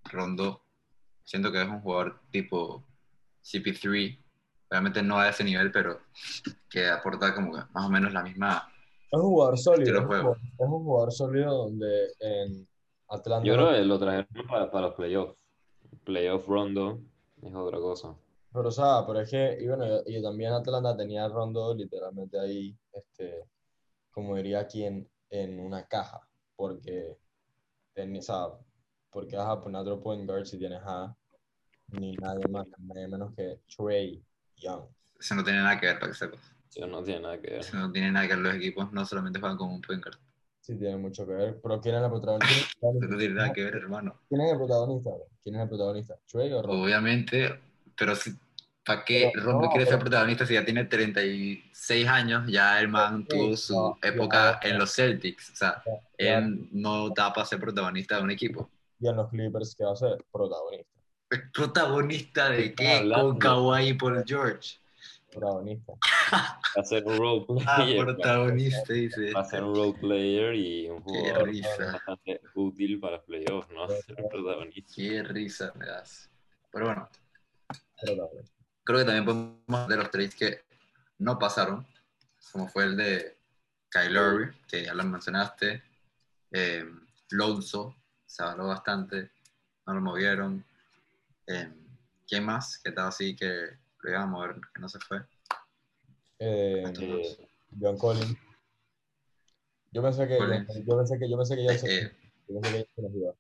Rondo 0.06 0.62
siento 1.24 1.52
que 1.52 1.62
es 1.62 1.68
un 1.68 1.82
jugador 1.82 2.20
tipo 2.32 2.84
CP3, 3.44 4.18
obviamente 4.70 5.04
no 5.04 5.20
a 5.20 5.30
ese 5.30 5.44
nivel, 5.44 5.72
pero 5.72 6.02
que 6.70 6.90
aporta 6.90 7.36
como 7.36 7.54
que 7.54 7.62
más 7.74 7.86
o 7.86 7.90
menos 7.90 8.12
la 8.12 8.24
misma 8.24 8.72
Es 9.12 9.20
un 9.20 9.22
jugador 9.22 9.58
sólido. 9.58 9.94
Es 9.94 10.00
un 10.00 10.08
jugador, 10.08 10.38
es 10.38 10.68
un 10.68 10.84
jugador 10.84 11.12
sólido 11.12 11.58
donde 11.58 12.08
en 12.20 12.68
Atlanta. 13.10 13.48
Yo 13.48 13.54
creo 13.54 13.72
que 13.72 13.86
lo 13.86 14.00
trajeron 14.00 14.48
para, 14.48 14.72
para 14.72 14.88
los 14.88 14.96
playoffs. 14.96 15.40
Playoff 16.04 16.48
Rondo 16.48 17.00
es 17.42 17.54
otra 17.54 17.78
cosa. 17.78 18.16
Pero, 18.54 18.70
o 18.70 18.72
sea, 18.72 19.04
pero 19.06 19.22
es 19.22 19.30
que, 19.30 19.58
y 19.60 19.68
bueno, 19.68 19.86
y 20.06 20.22
también 20.22 20.54
Atlanta 20.54 20.96
tenía 20.96 21.26
a 21.26 21.30
Rondo 21.30 21.76
literalmente 21.76 22.40
ahí, 22.40 22.76
este, 22.94 23.46
como 24.12 24.36
diría 24.36 24.62
aquí, 24.62 24.84
en, 24.84 25.08
en 25.30 25.60
una 25.60 25.86
caja, 25.86 26.20
porque, 26.56 27.18
tenía, 27.94 28.20
o 28.20 28.24
sea, 28.24 28.48
porque 29.12 29.36
vas 29.36 29.50
a 29.50 29.62
poner 29.62 29.82
otro 29.82 30.02
point 30.02 30.28
guard 30.28 30.46
si 30.46 30.58
tienes 30.58 30.82
a 30.84 31.16
ni 31.90 32.14
nadie 32.16 32.48
más, 32.50 32.68
nadie 32.80 33.08
menos 33.08 33.34
que 33.36 33.60
Trey 33.76 34.24
Young. 34.58 34.84
Eso 35.20 35.36
no 35.36 35.44
tiene 35.44 35.60
nada 35.60 35.80
que 35.80 35.88
ver, 35.88 36.00
para 36.00 36.12
que 36.12 36.18
sepas. 36.18 36.56
Eso 36.74 36.88
no 36.88 37.04
tiene 37.04 37.22
nada 37.22 37.42
que 37.42 37.50
ver. 37.50 37.60
Eso 37.60 37.78
no 37.78 37.92
tiene 37.92 38.12
nada 38.12 38.28
que 38.28 38.36
ver. 38.36 38.44
Los 38.44 38.56
equipos 38.56 38.92
no 38.92 39.06
solamente 39.06 39.40
juegan 39.40 39.58
como 39.58 39.74
un 39.74 39.82
point 39.82 40.04
guard. 40.04 40.20
Sí, 40.62 40.78
tiene 40.78 40.98
mucho 40.98 41.26
que 41.26 41.34
ver, 41.34 41.60
pero 41.62 41.80
¿quién 41.80 41.96
es 41.96 42.04
el 42.04 42.10
protagonista? 42.10 42.56
Eso 42.82 43.08
no 43.08 43.18
tiene 43.18 43.36
nada 43.36 43.54
que 43.54 43.64
ver, 43.64 43.76
hermano. 43.76 44.20
¿Quién 44.28 44.42
es 44.42 44.52
el 44.52 44.58
protagonista? 44.58 45.12
¿Quién 45.42 45.56
es 45.56 45.62
el 45.62 45.70
protagonista? 45.70 46.20
¿Trey 46.30 46.52
o 46.52 46.62
Rondo? 46.62 46.84
Obviamente, 46.84 47.60
pero 47.98 48.16
si, 48.16 48.32
¿para 48.86 49.04
qué 49.04 49.32
Pero, 49.34 49.46
Rondo 49.48 49.66
no, 49.66 49.70
quiere 49.72 49.86
ser 49.86 50.00
protagonista 50.00 50.46
si 50.46 50.54
ya 50.54 50.64
tiene 50.64 50.86
36 50.86 52.08
años? 52.08 52.44
Ya 52.50 52.80
el 52.80 52.88
man 52.88 53.26
Sí, 53.30 53.38
tuvo 53.38 53.58
su 53.58 53.74
no, 53.76 53.98
época 54.02 54.60
en 54.62 54.78
los 54.78 54.94
Celtics. 54.94 55.50
O 55.52 55.56
sea, 55.56 55.84
él 56.18 56.70
no 56.72 57.10
da 57.10 57.34
para 57.34 57.46
ser 57.46 57.60
protagonista 57.60 58.18
de 58.18 58.24
un 58.24 58.32
equipo. 58.32 58.70
Y 59.00 59.08
en 59.08 59.16
los 59.18 59.30
Clippers, 59.30 59.76
¿qué 59.76 59.84
va 59.84 59.94
a 59.94 59.96
ser? 59.96 60.18
Protagonista. 60.32 60.90
¿Es 61.30 61.42
protagonista 61.54 62.50
de 62.50 62.74
qué? 62.74 62.94
hablando? 63.00 63.30
Con 63.30 63.40
Kawhi 63.40 63.94
Paul 63.96 64.24
George. 64.26 64.78
Protagonista. 65.32 65.94
Va 66.78 66.82
a 66.82 66.84
ser 66.84 67.06
un 67.06 67.18
role 67.18 67.46
Ah, 67.66 67.76
player. 67.78 68.06
protagonista, 68.06 68.94
dice. 68.94 69.32
Va 69.34 69.42
a 69.42 69.46
ser 69.46 69.64
un 69.64 69.76
role 69.76 69.94
player 70.00 70.56
y 70.56 70.90
un 70.90 70.98
Qué 71.04 71.04
jugador 71.20 71.48
risa. 71.50 71.92
bastante 71.94 72.42
útil 72.56 73.00
para 73.00 73.18
los 73.18 73.26
playoffs, 73.26 73.70
¿no? 73.74 73.88
Ser 73.90 74.16
protagonista. 74.30 74.94
Qué 74.96 75.24
risa 75.24 75.74
me 75.76 75.86
das. 75.86 76.30
Pero 76.72 76.86
bueno. 76.86 77.10
Creo 78.84 79.00
que 79.00 79.06
también 79.06 79.26
podemos 79.26 79.88
de 79.90 79.96
los 79.98 80.12
trades 80.12 80.36
que 80.36 80.62
no 81.20 81.38
pasaron, 81.40 81.86
como 82.52 82.68
fue 82.68 82.84
el 82.86 82.98
de 82.98 83.38
Kyle 83.90 84.14
Lowry, 84.14 84.52
que 84.68 84.86
ya 84.86 84.94
lo 84.94 85.04
mencionaste, 85.04 85.82
eh, 86.52 86.86
Lonzo, 87.32 87.96
se 88.26 88.44
habló 88.44 88.68
bastante, 88.68 89.32
no 89.86 89.94
lo 89.94 90.02
movieron. 90.02 90.64
Eh, 91.48 91.72
¿Quién 92.28 92.46
más? 92.46 92.78
Que 92.80 92.90
estaba 92.90 93.08
así 93.10 93.36
que 93.36 93.48
lo 94.02 94.10
iban 94.10 94.24
a 94.24 94.26
mover, 94.28 94.56
que 94.74 94.82
no 94.82 94.90
se 94.90 95.00
fue. 95.00 95.22
Eh, 96.40 96.84
John 97.80 97.98
Collins. 97.98 98.38
Yo 99.92 100.02
pensé 100.04 100.28
que, 100.28 100.38
Collins. 100.38 100.86
yo 100.86 100.98
pensé 100.98 101.18
que, 101.20 101.30
yo 101.30 101.38
pensé 101.38 101.56
que 101.56 101.64
ya 101.64 101.78
se- 101.78 101.98
Eh, 102.06 102.12
Yo 102.48 102.62
pensé 102.62 102.90
que 102.96 103.02
nos 103.02 103.14
iba. 103.16 103.34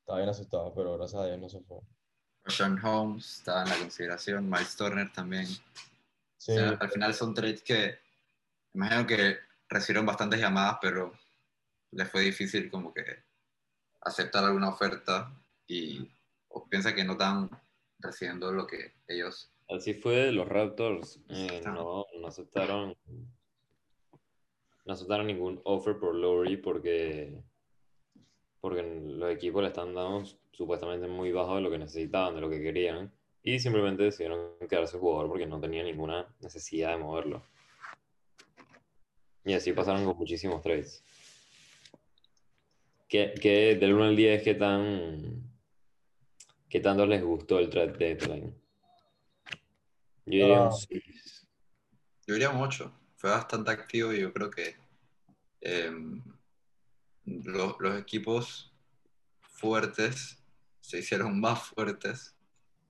Estaba 0.00 0.18
bien 0.18 0.30
asustado, 0.30 0.72
pero 0.74 0.96
gracias 0.96 1.20
a 1.20 1.26
Dios 1.26 1.38
no 1.38 1.48
se 1.48 1.60
fue. 1.62 1.78
Sean 2.48 2.78
Holmes 2.84 3.38
está 3.38 3.62
en 3.62 3.68
la 3.70 3.78
consideración, 3.78 4.48
Miles 4.48 4.76
Turner 4.76 5.12
también. 5.12 5.46
Sí, 6.36 6.52
O 6.52 6.54
sea, 6.54 6.68
al 6.80 6.90
final 6.90 7.14
son 7.14 7.34
trades 7.34 7.62
que 7.62 7.98
imagino 8.74 9.06
que 9.06 9.38
recibieron 9.68 10.06
bastantes 10.06 10.40
llamadas, 10.40 10.78
pero 10.80 11.12
les 11.92 12.10
fue 12.10 12.22
difícil 12.22 12.70
como 12.70 12.92
que 12.92 13.04
aceptar 14.02 14.44
alguna 14.44 14.68
oferta 14.68 15.32
y 15.66 16.08
o 16.48 16.68
piensa 16.68 16.94
que 16.94 17.04
no 17.04 17.12
están 17.12 17.50
recibiendo 17.98 18.52
lo 18.52 18.66
que 18.66 18.94
ellos 19.08 19.50
Así 19.68 19.94
fue, 19.94 20.30
los 20.30 20.48
Raptors 20.48 21.18
eh, 21.28 21.60
no, 21.64 22.06
no 22.20 22.28
aceptaron 22.28 22.96
no 24.84 24.92
aceptaron 24.92 25.26
ningún 25.26 25.60
offer 25.64 25.98
por 25.98 26.14
Lowry 26.14 26.56
porque 26.56 27.42
porque 28.68 28.82
los 28.82 29.32
equipos 29.32 29.62
le 29.62 29.68
están 29.68 29.94
dando 29.94 30.24
supuestamente 30.50 31.06
muy 31.06 31.30
bajo 31.30 31.54
de 31.54 31.60
lo 31.62 31.70
que 31.70 31.78
necesitaban, 31.78 32.34
de 32.34 32.40
lo 32.40 32.50
que 32.50 32.60
querían, 32.60 33.12
y 33.44 33.60
simplemente 33.60 34.02
decidieron 34.02 34.58
quedarse 34.68 34.98
jugador 34.98 35.28
porque 35.28 35.46
no 35.46 35.60
tenía 35.60 35.84
ninguna 35.84 36.26
necesidad 36.40 36.90
de 36.90 36.96
moverlo. 36.96 37.44
Y 39.44 39.52
así 39.52 39.72
pasaron 39.72 40.04
con 40.04 40.16
muchísimos 40.18 40.60
trades. 40.62 41.04
¿Qué, 43.08 43.34
qué- 43.40 43.76
del 43.76 43.94
1 43.94 44.04
al 44.04 44.16
10, 44.16 44.42
qué 44.42 44.54
tan 44.54 45.44
qué 46.68 46.80
tanto 46.80 47.06
les 47.06 47.22
gustó 47.22 47.60
el 47.60 47.70
trade 47.70 47.92
deadline? 47.92 48.52
Yo 50.24 50.32
diría 50.40 50.60
un 50.62 50.68
Ah. 50.68 50.72
6. 50.72 51.46
Yo 52.26 52.34
diría 52.34 52.50
un 52.50 52.60
8. 52.60 52.92
Fue 53.14 53.30
bastante 53.30 53.70
activo 53.70 54.12
y 54.12 54.20
yo 54.22 54.32
creo 54.32 54.50
que 54.50 54.74
em, 55.60 56.20
lo- 57.26 57.76
los 57.80 57.98
equipos 57.98 58.72
fuertes 59.42 60.42
se 60.80 60.98
hicieron 61.00 61.40
más 61.40 61.62
fuertes, 61.62 62.34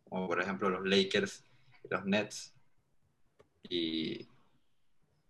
como 0.08 0.26
por 0.28 0.40
ejemplo 0.40 0.68
los 0.70 0.86
Lakers 0.86 1.44
y 1.84 1.88
los 1.88 2.04
Nets. 2.04 2.52
Y, 3.68 4.28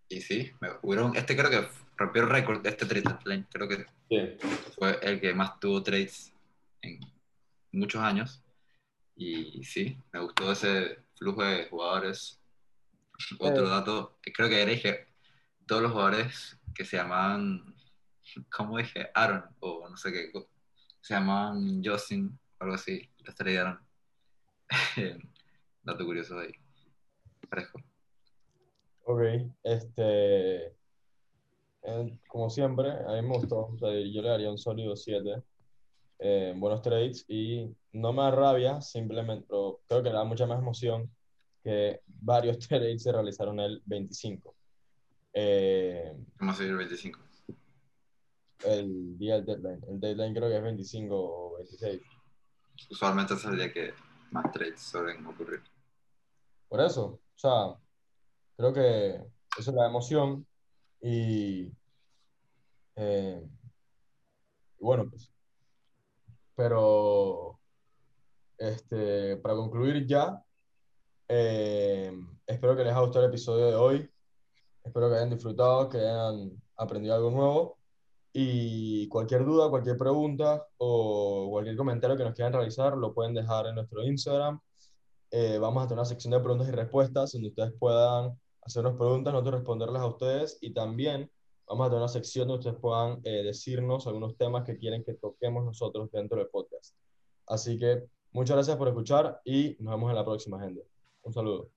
y 0.08 0.20
sí, 0.20 0.52
me, 0.60 0.68
hubieron, 0.82 1.16
este 1.16 1.36
creo 1.36 1.50
que 1.50 1.68
rompió 1.96 2.22
el 2.22 2.28
récord 2.28 2.60
de 2.62 2.68
este 2.70 2.84
trade 2.86 3.02
deadline. 3.02 3.46
Creo 3.50 3.68
que 3.68 3.86
Sí. 4.08 4.38
fue 4.78 4.98
el 5.02 5.20
que 5.20 5.34
más 5.34 5.58
tuvo 5.58 5.82
trades 5.82 6.32
en 6.82 7.00
muchos 7.72 8.00
años. 8.02 8.42
Y 9.16 9.64
sí, 9.64 9.98
me 10.12 10.20
gustó 10.20 10.52
ese 10.52 10.98
flujo 11.16 11.42
de 11.42 11.66
jugadores. 11.68 12.38
Otro 13.38 13.66
Eh. 13.66 13.70
dato, 13.70 14.18
que 14.22 14.32
creo 14.32 14.48
que 14.48 14.60
era 14.62 14.80
que 14.80 15.06
todos 15.66 15.82
los 15.82 15.90
jugadores 15.92 16.58
que 16.74 16.84
se 16.84 16.98
llamaban, 16.98 17.74
¿cómo 18.56 18.78
dije? 18.78 19.08
Aaron, 19.14 19.44
o 19.60 19.88
no 19.88 19.96
sé 19.96 20.12
qué, 20.12 20.32
se 21.00 21.14
llamaban 21.14 21.82
Justin, 21.84 22.38
o 22.58 22.64
algo 22.64 22.74
así, 22.74 23.08
los 23.24 23.34
tradearon. 23.34 23.78
dato 25.82 26.04
curioso 26.04 26.38
ahí. 26.38 26.52
Fresco. 27.48 27.80
Ok, 29.04 29.20
este, 29.62 30.66
eh, 31.82 32.18
como 32.26 32.50
siempre, 32.50 32.90
a 32.90 33.12
mí 33.12 33.22
me 33.22 33.36
gustó, 33.36 33.66
o 33.66 33.78
sea, 33.78 33.90
yo 33.90 34.22
le 34.22 34.28
daría 34.28 34.50
un 34.50 34.58
sólido 34.58 34.96
7, 34.96 35.42
eh, 36.18 36.54
buenos 36.56 36.82
trades 36.82 37.24
y 37.28 37.72
no 37.92 38.12
me 38.12 38.22
da 38.22 38.32
rabia, 38.32 38.80
simplemente, 38.80 39.46
pero 39.48 39.80
creo 39.86 40.02
que 40.02 40.08
le 40.08 40.16
da 40.16 40.24
mucha 40.24 40.46
más 40.46 40.58
emoción 40.58 41.08
que 41.62 42.00
varios 42.06 42.58
trades 42.68 43.04
se 43.04 43.12
realizaron 43.12 43.60
el 43.60 43.80
25, 43.86 44.56
eh, 45.38 46.16
¿Cómo 46.38 46.54
seguir 46.54 46.72
el 46.72 46.78
25? 46.78 47.20
El 48.64 49.18
día 49.18 49.40
del 49.40 49.46
deadline, 49.46 49.84
el 49.88 50.00
deadline 50.00 50.34
creo 50.34 50.48
que 50.48 50.56
es 50.56 50.62
25 50.62 51.14
o 51.16 51.56
26, 51.56 52.02
Usualmente 52.90 53.34
es 53.34 53.44
el 53.44 53.56
día 53.56 53.72
que 53.72 53.94
más 54.30 54.50
trades 54.52 54.80
suelen 54.80 55.24
ocurrir. 55.26 55.62
por 56.68 56.80
eso, 56.80 57.04
o 57.04 57.38
sea, 57.38 57.74
creo 58.56 58.72
que 58.72 59.20
eso 59.58 59.72
le 59.72 59.78
da 59.78 59.86
emoción 59.86 60.46
y, 61.00 61.70
eh, 62.96 63.42
y 64.78 64.84
bueno, 64.84 65.08
pues. 65.08 65.30
Pero, 66.54 67.60
este, 68.56 69.36
para 69.36 69.54
concluir 69.54 70.06
ya, 70.06 70.42
eh, 71.28 72.12
espero 72.46 72.76
que 72.76 72.82
les 72.84 72.92
haya 72.92 73.02
gustado 73.02 73.24
el 73.24 73.30
episodio 73.30 73.66
de 73.66 73.74
hoy. 73.74 74.10
Espero 74.82 75.10
que 75.10 75.16
hayan 75.16 75.30
disfrutado, 75.30 75.88
que 75.88 75.98
hayan 75.98 76.50
aprendido 76.76 77.14
algo 77.14 77.30
nuevo. 77.30 77.78
Y 78.38 79.08
cualquier 79.08 79.46
duda, 79.46 79.70
cualquier 79.70 79.96
pregunta 79.96 80.62
o 80.76 81.48
cualquier 81.48 81.74
comentario 81.74 82.18
que 82.18 82.24
nos 82.24 82.34
quieran 82.34 82.52
realizar, 82.52 82.94
lo 82.94 83.14
pueden 83.14 83.32
dejar 83.32 83.66
en 83.66 83.76
nuestro 83.76 84.04
Instagram. 84.04 84.60
Eh, 85.30 85.56
vamos 85.58 85.82
a 85.82 85.86
tener 85.86 86.00
una 86.00 86.04
sección 86.04 86.32
de 86.32 86.40
preguntas 86.40 86.68
y 86.68 86.72
respuestas 86.72 87.32
donde 87.32 87.48
ustedes 87.48 87.72
puedan 87.78 88.38
hacernos 88.60 88.98
preguntas, 88.98 89.32
nosotros 89.32 89.54
responderlas 89.54 90.02
a 90.02 90.06
ustedes. 90.08 90.58
Y 90.60 90.74
también 90.74 91.30
vamos 91.66 91.86
a 91.86 91.88
tener 91.88 92.02
una 92.02 92.08
sección 92.08 92.46
donde 92.46 92.58
ustedes 92.58 92.78
puedan 92.78 93.22
eh, 93.24 93.42
decirnos 93.42 94.06
algunos 94.06 94.36
temas 94.36 94.64
que 94.64 94.76
quieren 94.76 95.02
que 95.02 95.14
toquemos 95.14 95.64
nosotros 95.64 96.10
dentro 96.12 96.36
del 96.36 96.48
podcast. 96.48 96.94
Así 97.46 97.78
que 97.78 98.04
muchas 98.32 98.56
gracias 98.56 98.76
por 98.76 98.88
escuchar 98.88 99.40
y 99.46 99.78
nos 99.80 99.94
vemos 99.94 100.10
en 100.10 100.16
la 100.16 100.26
próxima, 100.26 100.60
gente. 100.60 100.82
Un 101.22 101.32
saludo. 101.32 101.70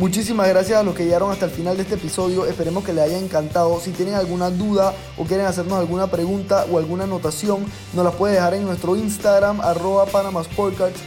Muchísimas 0.00 0.48
gracias 0.48 0.78
a 0.78 0.82
los 0.82 0.94
que 0.94 1.04
llegaron 1.04 1.30
hasta 1.30 1.44
el 1.44 1.50
final 1.50 1.76
de 1.76 1.82
este 1.82 1.96
episodio. 1.96 2.46
Esperemos 2.46 2.82
que 2.84 2.94
les 2.94 3.04
haya 3.04 3.18
encantado. 3.18 3.78
Si 3.80 3.90
tienen 3.90 4.14
alguna 4.14 4.48
duda 4.48 4.94
o 5.18 5.24
quieren 5.24 5.44
hacernos 5.44 5.78
alguna 5.78 6.06
pregunta 6.06 6.64
o 6.70 6.78
alguna 6.78 7.04
anotación, 7.04 7.66
nos 7.92 8.04
la 8.04 8.10
pueden 8.10 8.36
dejar 8.36 8.54
en 8.54 8.64
nuestro 8.64 8.96
Instagram, 8.96 9.60
arroba. 9.60 10.06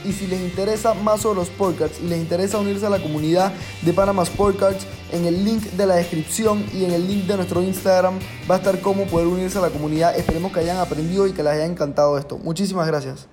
Y 0.05 0.13
si 0.13 0.27
les 0.27 0.41
interesa 0.41 0.93
más 0.93 1.21
sobre 1.21 1.39
los 1.39 1.47
Sportcards 1.47 2.01
y 2.01 2.07
les 2.07 2.19
interesa 2.19 2.59
unirse 2.59 2.85
a 2.85 2.91
la 2.91 3.01
comunidad 3.01 3.51
de 3.81 3.93
Panama 3.93 4.25
Sportcards, 4.25 4.85
en 5.11 5.25
el 5.25 5.43
link 5.43 5.63
de 5.63 5.87
la 5.87 5.95
descripción 5.95 6.63
y 6.71 6.85
en 6.85 6.91
el 6.91 7.07
link 7.07 7.25
de 7.25 7.37
nuestro 7.37 7.63
Instagram 7.63 8.19
va 8.49 8.55
a 8.55 8.57
estar 8.59 8.79
cómo 8.79 9.05
poder 9.05 9.25
unirse 9.25 9.57
a 9.57 9.61
la 9.61 9.69
comunidad. 9.69 10.15
Esperemos 10.15 10.51
que 10.51 10.59
hayan 10.59 10.77
aprendido 10.77 11.25
y 11.25 11.33
que 11.33 11.41
les 11.41 11.53
haya 11.53 11.65
encantado 11.65 12.17
esto. 12.19 12.37
Muchísimas 12.37 12.85
gracias. 12.85 13.27